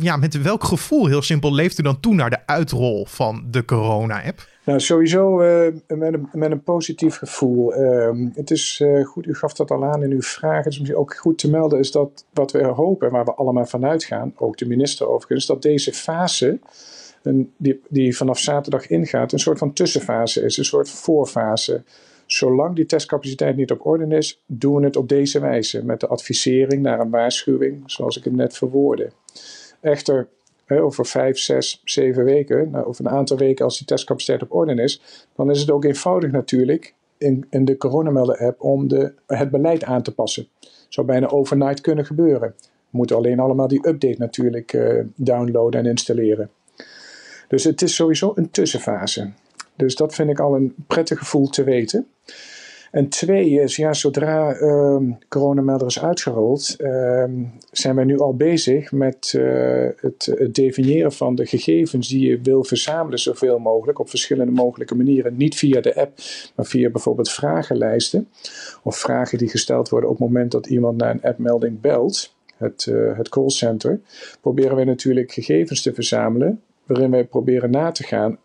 ja, 0.00 0.16
met 0.16 0.42
welk 0.42 0.64
gevoel, 0.64 1.06
heel 1.06 1.22
simpel, 1.22 1.54
leeft 1.54 1.78
u 1.78 1.82
dan 1.82 2.00
toe 2.00 2.14
naar 2.14 2.30
de 2.30 2.46
uitrol 2.46 3.06
van 3.10 3.44
de 3.46 3.64
corona-app? 3.64 4.52
Nou, 4.64 4.80
sowieso 4.80 5.42
uh, 5.42 5.72
met, 5.86 6.14
een, 6.14 6.28
met 6.32 6.50
een 6.50 6.62
positief 6.62 7.16
gevoel. 7.16 7.76
Uh, 7.78 8.28
het 8.34 8.50
is 8.50 8.80
uh, 8.82 9.04
goed, 9.04 9.26
u 9.26 9.34
gaf 9.34 9.52
dat 9.52 9.70
al 9.70 9.84
aan 9.84 10.02
in 10.02 10.10
uw 10.10 10.22
vraag. 10.22 10.64
Het 10.64 10.72
is 10.72 10.78
misschien 10.78 11.00
ook 11.00 11.16
goed 11.16 11.38
te 11.38 11.50
melden, 11.50 11.78
is 11.78 11.90
dat 11.90 12.24
wat 12.32 12.52
we 12.52 12.64
hopen, 12.64 13.10
waar 13.10 13.24
we 13.24 13.34
allemaal 13.34 13.66
vanuit 13.66 14.04
gaan, 14.04 14.32
ook 14.36 14.56
de 14.56 14.66
minister 14.66 15.08
overigens, 15.08 15.46
dat 15.46 15.62
deze 15.62 15.92
fase, 15.92 16.58
een, 17.22 17.52
die, 17.56 17.80
die 17.88 18.16
vanaf 18.16 18.38
zaterdag 18.38 18.86
ingaat, 18.86 19.32
een 19.32 19.38
soort 19.38 19.58
van 19.58 19.72
tussenfase 19.72 20.42
is, 20.42 20.56
een 20.56 20.64
soort 20.64 20.90
voorfase. 20.90 21.82
Zolang 22.26 22.76
die 22.76 22.86
testcapaciteit 22.86 23.56
niet 23.56 23.70
op 23.70 23.86
orde 23.86 24.16
is, 24.16 24.42
doen 24.46 24.76
we 24.76 24.84
het 24.84 24.96
op 24.96 25.08
deze 25.08 25.40
wijze, 25.40 25.84
met 25.84 26.00
de 26.00 26.06
advisering 26.06 26.82
naar 26.82 27.00
een 27.00 27.10
waarschuwing, 27.10 27.82
zoals 27.86 28.16
ik 28.16 28.24
het 28.24 28.34
net 28.34 28.56
verwoordde. 28.56 29.10
Echter, 29.80 30.28
over 30.68 31.06
vijf, 31.06 31.38
zes, 31.38 31.80
zeven 31.84 32.24
weken, 32.24 32.70
nou, 32.70 32.86
of 32.86 32.98
een 32.98 33.08
aantal 33.08 33.36
weken 33.36 33.64
als 33.64 33.78
die 33.78 33.86
testcapaciteit 33.86 34.42
op 34.42 34.54
orde 34.54 34.82
is, 34.82 35.26
dan 35.36 35.50
is 35.50 35.60
het 35.60 35.70
ook 35.70 35.84
eenvoudig 35.84 36.30
natuurlijk 36.30 36.94
in, 37.18 37.46
in 37.50 37.64
de 37.64 37.76
coronamelder-app 37.76 38.62
om 38.62 38.88
de, 38.88 39.12
het 39.26 39.50
beleid 39.50 39.84
aan 39.84 40.02
te 40.02 40.14
passen. 40.14 40.48
Zou 40.88 41.06
bijna 41.06 41.28
overnight 41.28 41.80
kunnen 41.80 42.06
gebeuren. 42.06 42.54
We 42.60 43.00
moeten 43.00 43.16
alleen 43.16 43.40
allemaal 43.40 43.68
die 43.68 43.88
update 43.88 44.18
natuurlijk 44.18 44.72
uh, 44.72 45.04
downloaden 45.14 45.80
en 45.80 45.86
installeren. 45.86 46.50
Dus 47.48 47.64
het 47.64 47.82
is 47.82 47.94
sowieso 47.94 48.32
een 48.34 48.50
tussenfase. 48.50 49.32
Dus 49.76 49.94
dat 49.94 50.14
vind 50.14 50.30
ik 50.30 50.40
al 50.40 50.54
een 50.54 50.74
prettig 50.86 51.18
gevoel 51.18 51.48
te 51.48 51.64
weten. 51.64 52.06
En 52.94 53.08
twee 53.08 53.50
is, 53.50 53.76
ja, 53.76 53.92
zodra 53.92 54.60
uh, 54.60 54.96
coronamelder 55.28 55.86
is 55.86 56.02
uitgerold, 56.02 56.76
uh, 56.78 57.24
zijn 57.70 57.94
wij 57.94 58.04
nu 58.04 58.18
al 58.18 58.36
bezig 58.36 58.92
met 58.92 59.32
uh, 59.36 59.88
het, 59.96 60.36
definiëren 60.52 61.12
van 61.12 61.34
de 61.34 61.46
gegevens 61.46 62.08
die 62.08 62.28
je 62.28 62.40
wil 62.40 62.64
verzamelen, 62.64 63.18
zoveel 63.18 63.58
mogelijk, 63.58 63.98
op 63.98 64.08
verschillende 64.08 64.52
mogelijke 64.52 64.94
manieren. 64.94 65.36
Niet 65.36 65.56
via 65.56 65.80
de 65.80 65.96
app, 65.96 66.18
maar 66.56 66.66
via 66.66 66.90
bijvoorbeeld 66.90 67.30
vragenlijsten. 67.30 68.28
Of 68.82 68.98
vragen 68.98 69.38
die 69.38 69.48
gesteld 69.48 69.88
worden 69.88 70.10
op 70.10 70.18
het 70.18 70.26
moment 70.26 70.50
dat 70.50 70.66
iemand 70.66 70.96
naar 70.96 71.10
een 71.10 71.22
appmelding 71.22 71.80
belt, 71.80 72.34
het, 72.56 72.86
uh, 72.90 73.16
het 73.16 73.28
callcenter. 73.28 74.00
Proberen 74.40 74.76
wij 74.76 74.84
natuurlijk 74.84 75.32
gegevens 75.32 75.82
te 75.82 75.94
verzamelen, 75.94 76.60
waarin 76.86 77.10
wij 77.10 77.24
proberen 77.24 77.70
na 77.70 77.90
te 77.90 78.02
gaan 78.02 78.38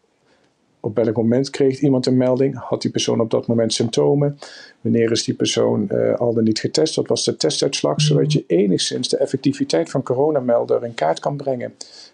op 0.79 0.95
welk 0.95 1.15
moment 1.15 1.49
kreeg 1.49 1.79
iemand 1.79 2.05
een 2.05 2.17
melding? 2.17 2.57
Had 2.57 2.81
die 2.81 2.91
persoon 2.91 3.19
op 3.19 3.31
dat 3.31 3.47
moment 3.47 3.73
symptomen? 3.73 4.39
Wanneer 4.81 5.11
is 5.11 5.23
die 5.23 5.33
persoon 5.33 5.87
uh, 5.91 6.15
al 6.15 6.33
dan 6.33 6.43
niet 6.43 6.59
getest? 6.59 6.95
Wat 6.95 7.07
was 7.07 7.23
de 7.23 7.35
testuitslag? 7.35 8.01
Zodat 8.01 8.33
je 8.33 8.43
enigszins 8.47 9.09
de 9.09 9.17
effectiviteit 9.17 9.89
van 9.89 10.03
coronamelder 10.03 10.85
in 10.85 10.93
kaart 10.93 11.19
kan 11.19 11.37
brengen. 11.37 11.73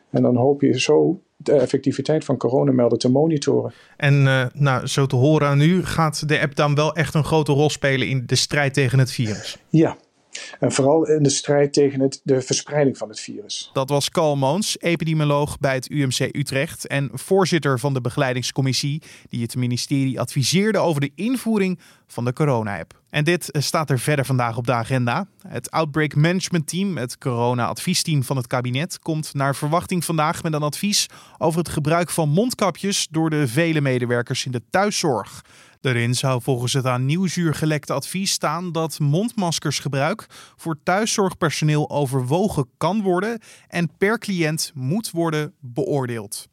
En 0.10 0.22
dan 0.22 0.36
hoop 0.36 0.62
je 0.62 0.80
zo 0.80 1.20
de 1.38 1.54
effectiviteit 1.54 2.26
van 2.26 2.38
coronamelder 2.38 2.98
te 2.98 3.10
monitoren. 3.10 3.74
En 3.98 4.14
uh, 4.14 4.46
nou, 4.54 4.88
zo 4.88 5.06
te 5.06 5.16
horen 5.16 5.48
aan 5.48 5.62
u, 5.62 5.84
gaat 5.84 6.28
de 6.28 6.40
app 6.40 6.56
dan 6.56 6.76
wel 6.76 6.96
echt 6.96 7.14
een 7.14 7.24
grote 7.24 7.52
rol 7.52 7.70
spelen 7.70 8.08
in 8.08 8.24
de 8.26 8.36
strijd 8.36 8.74
tegen 8.74 9.00
het 9.00 9.12
virus? 9.12 9.58
Ja, 9.70 9.98
En 10.60 10.72
vooral 10.72 11.08
in 11.08 11.24
de 11.24 11.30
strijd 11.30 11.74
tegen 11.74 12.00
het, 12.00 12.22
de 12.24 12.42
verspreiding 12.42 12.98
van 12.98 13.10
het 13.10 13.20
virus. 13.20 13.70
Dat 13.74 13.90
was 13.90 14.10
Carl 14.10 14.36
Moons, 14.36 14.80
epidemioloog 14.80 15.58
bij 15.58 15.74
het 15.74 15.90
UMC 15.90 16.20
Utrecht 16.20 16.88
en 16.88 17.10
voorzitter 17.14 17.80
van 17.80 17.94
de 17.94 18.02
begeleidingscommissie 18.02 19.02
die 19.30 19.42
het 19.42 19.56
ministerie 19.56 20.20
adviseerde 20.20 20.78
over 20.80 21.02
de 21.02 21.12
invoering 21.16 21.80
van 22.08 22.26
de 22.26 22.34
corona-app. 22.34 23.02
En 23.10 23.24
dit 23.24 23.50
staat 23.52 23.90
er 23.90 24.00
verder 24.00 24.26
vandaag 24.26 24.58
op 24.58 24.66
de 24.66 24.74
agenda. 24.74 25.28
Het 25.48 25.72
Outbreak 25.72 26.16
Management 26.16 26.68
Team, 26.68 26.98
het 26.98 27.18
corona-adviesteam 27.18 28.24
van 28.24 28.38
het 28.38 28.48
kabinet, 28.48 29.00
komt 29.00 29.34
naar 29.34 29.56
verwachting 29.56 30.06
vandaag 30.06 30.44
met 30.44 30.54
een 30.54 30.62
advies 30.62 31.10
over 31.38 31.60
het 31.60 31.70
gebruik 31.70 32.10
van 32.10 32.30
mondkapjes 32.30 33.08
door 33.12 33.30
de 33.30 33.48
vele 33.48 33.82
medewerkers 33.82 34.46
in 34.46 34.52
de 34.52 34.62
thuiszorg. 34.70 35.42
Daarin 35.86 36.16
zou 36.16 36.42
volgens 36.42 36.74
het 36.74 36.86
aan 36.86 37.06
Nieuwsuur 37.06 37.54
gelekte 37.54 37.94
advies 37.94 38.32
staan 38.32 38.72
dat 38.72 39.00
mondmaskersgebruik 39.00 40.26
voor 40.56 40.78
thuiszorgpersoneel 40.84 41.90
overwogen 41.90 42.70
kan 42.78 43.02
worden 43.02 43.40
en 43.68 43.90
per 43.98 44.20
cliënt 44.20 44.72
moet 44.74 45.12
worden 45.12 45.54
beoordeeld. 45.60 46.48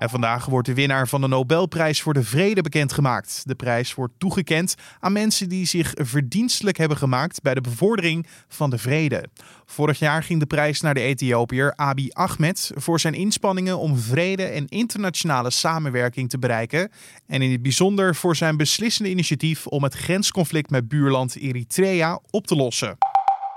En 0.00 0.10
vandaag 0.10 0.46
wordt 0.46 0.66
de 0.66 0.74
winnaar 0.74 1.08
van 1.08 1.20
de 1.20 1.28
Nobelprijs 1.28 2.02
voor 2.02 2.14
de 2.14 2.22
Vrede 2.22 2.62
bekendgemaakt. 2.62 3.42
De 3.44 3.54
prijs 3.54 3.94
wordt 3.94 4.12
toegekend 4.18 4.74
aan 5.00 5.12
mensen 5.12 5.48
die 5.48 5.66
zich 5.66 5.92
verdienstelijk 5.94 6.76
hebben 6.76 6.96
gemaakt 6.96 7.42
bij 7.42 7.54
de 7.54 7.60
bevordering 7.60 8.26
van 8.48 8.70
de 8.70 8.78
vrede. 8.78 9.24
Vorig 9.66 9.98
jaar 9.98 10.22
ging 10.22 10.40
de 10.40 10.46
prijs 10.46 10.80
naar 10.80 10.94
de 10.94 11.00
Ethiopiër 11.00 11.72
Abiy 11.76 12.10
Ahmed 12.12 12.70
voor 12.74 13.00
zijn 13.00 13.14
inspanningen 13.14 13.78
om 13.78 13.98
vrede 13.98 14.44
en 14.44 14.68
internationale 14.68 15.50
samenwerking 15.50 16.30
te 16.30 16.38
bereiken. 16.38 16.90
En 17.26 17.42
in 17.42 17.50
het 17.50 17.62
bijzonder 17.62 18.14
voor 18.14 18.36
zijn 18.36 18.56
beslissende 18.56 19.10
initiatief 19.10 19.66
om 19.66 19.82
het 19.82 19.94
grensconflict 19.94 20.70
met 20.70 20.88
buurland 20.88 21.36
Eritrea 21.36 22.20
op 22.30 22.46
te 22.46 22.56
lossen. 22.56 22.96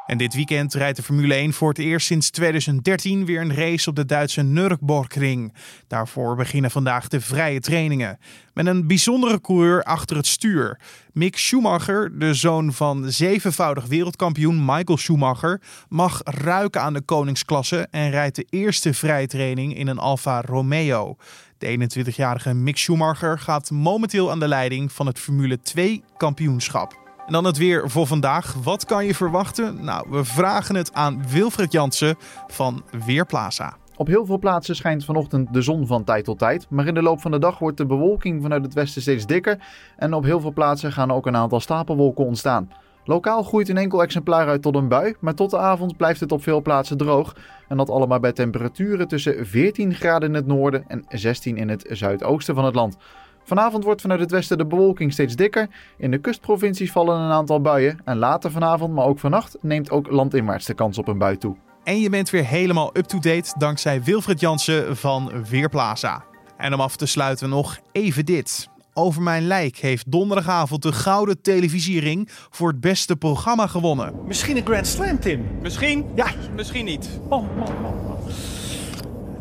En 0.06 0.18
dit 0.18 0.34
weekend 0.34 0.74
rijdt 0.74 0.98
de 0.98 1.04
Formule 1.04 1.34
1 1.34 1.54
voor 1.54 1.70
het 1.70 1.78
eerst 1.78 2.08
sinds 2.08 2.30
2013 2.30 3.26
weer 3.26 3.42
een 3.42 3.56
race 3.56 3.90
op 3.90 3.96
de 3.96 4.06
Duitse 4.06 4.42
Nürburgring. 4.42 5.54
Daarvoor 5.88 6.36
beginnen 6.36 6.72
vandaag 6.72 7.08
de 7.08 7.22
vrije 7.22 7.60
trainingen. 7.60 8.18
Met 8.54 8.66
een 8.66 8.88
bijzondere 8.88 9.42
coureur 9.42 9.84
achter 9.84 10.18
het 10.18 10.28
stuur. 10.28 10.80
Mick 11.12 11.38
Schumacher, 11.38 12.20
de 12.20 12.34
zoon 12.34 12.74
van 12.74 13.12
zevenvoudig 13.12 13.86
wereldkampioen 13.86 14.66
Michael 14.66 14.98
Schumacher, 14.98 15.62
mag 15.90 16.22
ruiken 16.24 16.82
aan 16.82 16.94
de 16.94 17.02
koningsklasse 17.02 17.88
en 17.92 18.10
rijdt 18.10 18.36
de 18.36 18.46
eerste 18.50 18.94
vrije 18.94 19.28
training 19.28 19.78
in 19.78 19.88
een 19.88 20.00
Alfa 20.00 20.42
Romeo. 20.42 21.16
De 21.58 21.90
21-jarige 22.12 22.54
Mick 22.54 22.78
Schumacher 22.78 23.40
gaat 23.40 23.72
momenteel 23.72 24.32
aan 24.32 24.40
de 24.40 24.48
leiding 24.48 24.92
van 24.92 25.06
het 25.06 25.20
Formule 25.20 25.62
2 25.62 26.04
kampioenschap. 26.18 27.03
En 27.26 27.34
dan 27.34 27.46
het 27.46 27.58
weer 27.58 27.90
voor 27.90 28.08
vandaag. 28.08 28.56
Wat 28.64 28.86
kan 28.86 29.06
je 29.06 29.16
verwachten? 29.16 29.84
Nou, 29.84 30.08
we 30.10 30.24
vragen 30.24 30.76
het 30.76 30.94
aan 30.94 31.24
Wilfred 31.30 31.72
Jansen 31.72 32.16
van 32.48 32.84
Weerplaza. 33.06 33.74
Op 33.96 34.08
heel 34.08 34.26
veel 34.26 34.40
plaatsen 34.40 34.76
schijnt 34.76 35.06
vanochtend 35.06 35.54
de 35.54 35.62
zon 35.62 35.88
van 35.88 36.04
tijd 36.04 36.26
tot 36.26 36.40
tijd, 36.40 36.66
maar 36.70 36.88
in 36.88 36.94
de 36.94 37.02
loop 37.02 37.22
van 37.22 37.32
de 37.32 37.40
dag 37.40 37.60
wordt 37.60 37.78
de 37.78 37.86
bewolking 37.86 38.42
vanuit 38.42 38.64
het 38.64 38.74
westen 38.74 39.02
steeds 39.02 39.26
dikker 39.26 39.58
en 39.98 40.14
op 40.14 40.24
heel 40.24 40.40
veel 40.40 40.54
plaatsen 40.54 40.92
gaan 40.92 41.12
ook 41.12 41.26
een 41.26 41.36
aantal 41.36 41.60
stapelwolken 41.60 42.26
ontstaan. 42.26 42.70
Lokaal 43.06 43.44
groeit 43.44 43.70
een 43.70 43.78
enkel 43.78 44.02
exemplaar 44.02 44.48
uit 44.48 44.62
tot 44.62 44.76
een 44.76 44.88
bui, 44.88 45.16
maar 45.20 45.34
tot 45.34 45.50
de 45.50 45.58
avond 45.58 45.98
blijft 45.98 46.20
het 46.20 46.32
op 46.32 46.44
veel 46.44 46.62
plaatsen 46.62 46.98
droog. 46.98 47.36
En 47.68 47.78
dat 47.78 47.90
allemaal 47.90 48.20
bij 48.20 48.32
temperaturen 48.32 49.08
tussen 49.08 49.46
14 49.46 49.94
graden 49.94 50.30
in 50.30 50.36
het 50.36 50.48
noorden 50.48 50.84
en 50.88 51.06
16 51.08 51.58
in 51.58 51.70
het 51.70 51.86
zuidoosten 51.90 52.56
van 52.56 52.66
het 52.66 52.76
land. 52.76 52.98
Vanavond 53.44 53.84
wordt 53.84 54.02
vanuit 54.02 54.20
het 54.20 54.32
westen 54.32 54.58
de 54.58 54.66
bewolking 54.66 55.14
steeds 55.14 55.36
dikker. 55.36 55.68
In 55.98 56.12
de 56.12 56.18
kustprovincies 56.18 56.92
vallen 56.92 57.20
een 57.20 57.32
aantal 57.32 57.62
buien. 57.62 58.00
En 58.06 58.18
later 58.18 58.52
vanavond, 58.52 58.94
maar 58.94 59.06
ook 59.06 59.20
vannacht, 59.20 59.58
neemt 59.62 59.92
ook 59.92 60.12
landinwaarts 60.12 60.66
de 60.66 60.74
kans 60.74 60.98
op 60.98 61.08
een 61.08 61.18
bui 61.18 61.38
toe. 61.38 61.56
En 61.84 62.00
je 62.00 62.10
bent 62.10 62.30
weer 62.30 62.46
helemaal 62.46 62.90
up-to-date 62.98 63.54
dankzij 63.58 64.04
Wilfred 64.04 64.40
Jansen 64.40 64.98
van 64.98 65.32
Weerplaza. 65.50 66.24
En 66.58 66.74
om 66.74 66.80
af 66.80 66.96
te 66.96 67.06
sluiten 67.06 67.50
nog 67.50 67.80
even 67.92 68.26
dit. 68.26 68.72
Over 68.94 69.22
mijn 69.22 69.48
lijk 69.48 69.78
heeft 69.78 70.12
donderdagavond 70.12 70.82
de 70.82 70.92
Gouden 70.92 71.42
Televisiering 71.42 72.30
voor 72.50 72.68
het 72.68 72.80
beste 72.80 73.16
programma 73.16 73.68
gewonnen. 73.68 74.14
Misschien 74.26 74.58
een 74.58 74.66
Grand 74.66 74.88
Slam, 74.88 75.20
Tim. 75.20 75.46
Misschien? 75.62 76.06
Ja. 76.16 76.28
Misschien 76.56 76.86
niet. 76.86 77.20
Oh, 77.24 77.30
man, 77.30 77.74
man, 77.82 77.96
man. 78.04 78.18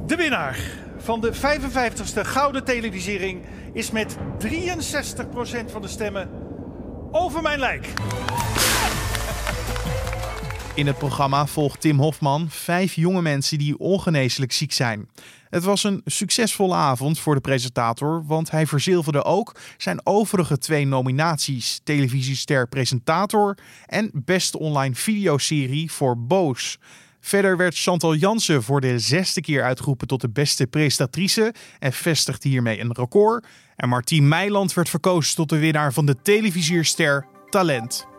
De 0.07 0.17
winnaar 0.17 0.82
van 1.03 1.21
de 1.21 1.33
55ste 1.35 2.21
Gouden 2.21 2.65
Televisiering 2.65 3.43
is 3.73 3.91
met 3.91 4.17
63% 4.17 4.17
van 5.67 5.83
de 5.83 5.89
stemmen 5.89 6.31
over 7.11 7.43
mijn 7.43 7.59
lijk. 7.59 7.93
In 10.75 10.87
het 10.87 10.99
programma 10.99 11.47
volgt 11.47 11.81
Tim 11.81 11.99
Hofman 11.99 12.51
vijf 12.51 12.95
jonge 12.95 13.23
mensen 13.23 13.59
die 13.59 13.79
ongeneeslijk 13.79 14.53
ziek 14.53 14.73
zijn. 14.73 15.09
Het 15.51 15.65
was 15.65 15.85
een 15.85 16.01
succesvolle 16.05 16.75
avond 16.75 17.19
voor 17.19 17.35
de 17.35 17.41
presentator, 17.41 18.27
want 18.27 18.51
hij 18.51 18.67
verzilverde 18.67 19.25
ook 19.25 19.57
zijn 19.77 20.01
overige 20.07 20.59
twee 20.59 20.87
nominaties: 20.87 21.81
televisiester 21.85 22.69
presentator 22.69 23.59
en 23.87 24.11
beste 24.13 24.59
online 24.59 24.95
videoserie 24.95 25.93
voor 25.93 26.19
Boos. 26.19 26.79
Verder 27.25 27.57
werd 27.57 27.79
Chantal 27.79 28.15
Jansen 28.15 28.63
voor 28.63 28.81
de 28.81 28.99
zesde 28.99 29.41
keer 29.41 29.63
uitgeroepen 29.63 30.07
tot 30.07 30.21
de 30.21 30.31
beste 30.31 30.67
presentatrice 30.67 31.55
en 31.79 31.93
vestigde 31.93 32.49
hiermee 32.49 32.81
een 32.81 32.93
record. 32.93 33.47
En 33.77 33.89
Martien 33.89 34.29
Meiland 34.29 34.75
werd 34.75 34.89
verkozen 34.89 35.37
tot 35.37 35.49
de 35.49 35.59
winnaar 35.59 35.93
van 35.93 36.07
de 36.07 36.17
televisierster 36.23 37.27
Talent. 37.51 38.12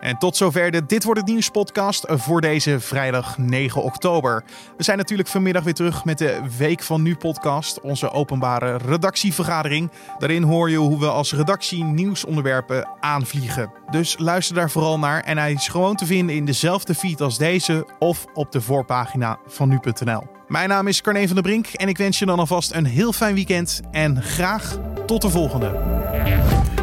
En 0.00 0.18
tot 0.18 0.36
zover 0.36 0.70
de 0.70 0.86
Dit 0.86 1.04
Wordt 1.04 1.20
Het 1.20 1.28
Nieuws 1.28 1.48
podcast 1.48 2.04
voor 2.08 2.40
deze 2.40 2.80
vrijdag 2.80 3.38
9 3.38 3.82
oktober. 3.82 4.44
We 4.76 4.82
zijn 4.82 4.98
natuurlijk 4.98 5.28
vanmiddag 5.28 5.62
weer 5.62 5.74
terug 5.74 6.04
met 6.04 6.18
de 6.18 6.40
Week 6.58 6.82
van 6.82 7.02
Nu 7.02 7.16
podcast, 7.16 7.80
onze 7.80 8.10
openbare 8.10 8.76
redactievergadering. 8.76 9.90
Daarin 10.18 10.42
hoor 10.42 10.70
je 10.70 10.76
hoe 10.76 10.98
we 10.98 11.06
als 11.06 11.32
redactie 11.32 11.84
nieuwsonderwerpen 11.84 12.88
aanvliegen. 13.00 13.72
Dus 13.90 14.18
luister 14.18 14.54
daar 14.54 14.70
vooral 14.70 14.98
naar 14.98 15.22
en 15.22 15.38
hij 15.38 15.52
is 15.52 15.68
gewoon 15.68 15.96
te 15.96 16.06
vinden 16.06 16.36
in 16.36 16.44
dezelfde 16.44 16.94
feed 16.94 17.20
als 17.20 17.38
deze 17.38 17.86
of 17.98 18.24
op 18.34 18.52
de 18.52 18.60
voorpagina 18.60 19.38
van 19.46 19.68
nu.nl. 19.68 20.26
Mijn 20.48 20.68
naam 20.68 20.86
is 20.86 21.00
Carne 21.00 21.26
van 21.26 21.34
der 21.34 21.44
Brink 21.44 21.66
en 21.66 21.88
ik 21.88 21.98
wens 21.98 22.18
je 22.18 22.26
dan 22.26 22.38
alvast 22.38 22.72
een 22.72 22.86
heel 22.86 23.12
fijn 23.12 23.34
weekend 23.34 23.80
en 23.90 24.22
graag 24.22 24.78
tot 25.06 25.22
de 25.22 25.30
volgende. 25.30 26.77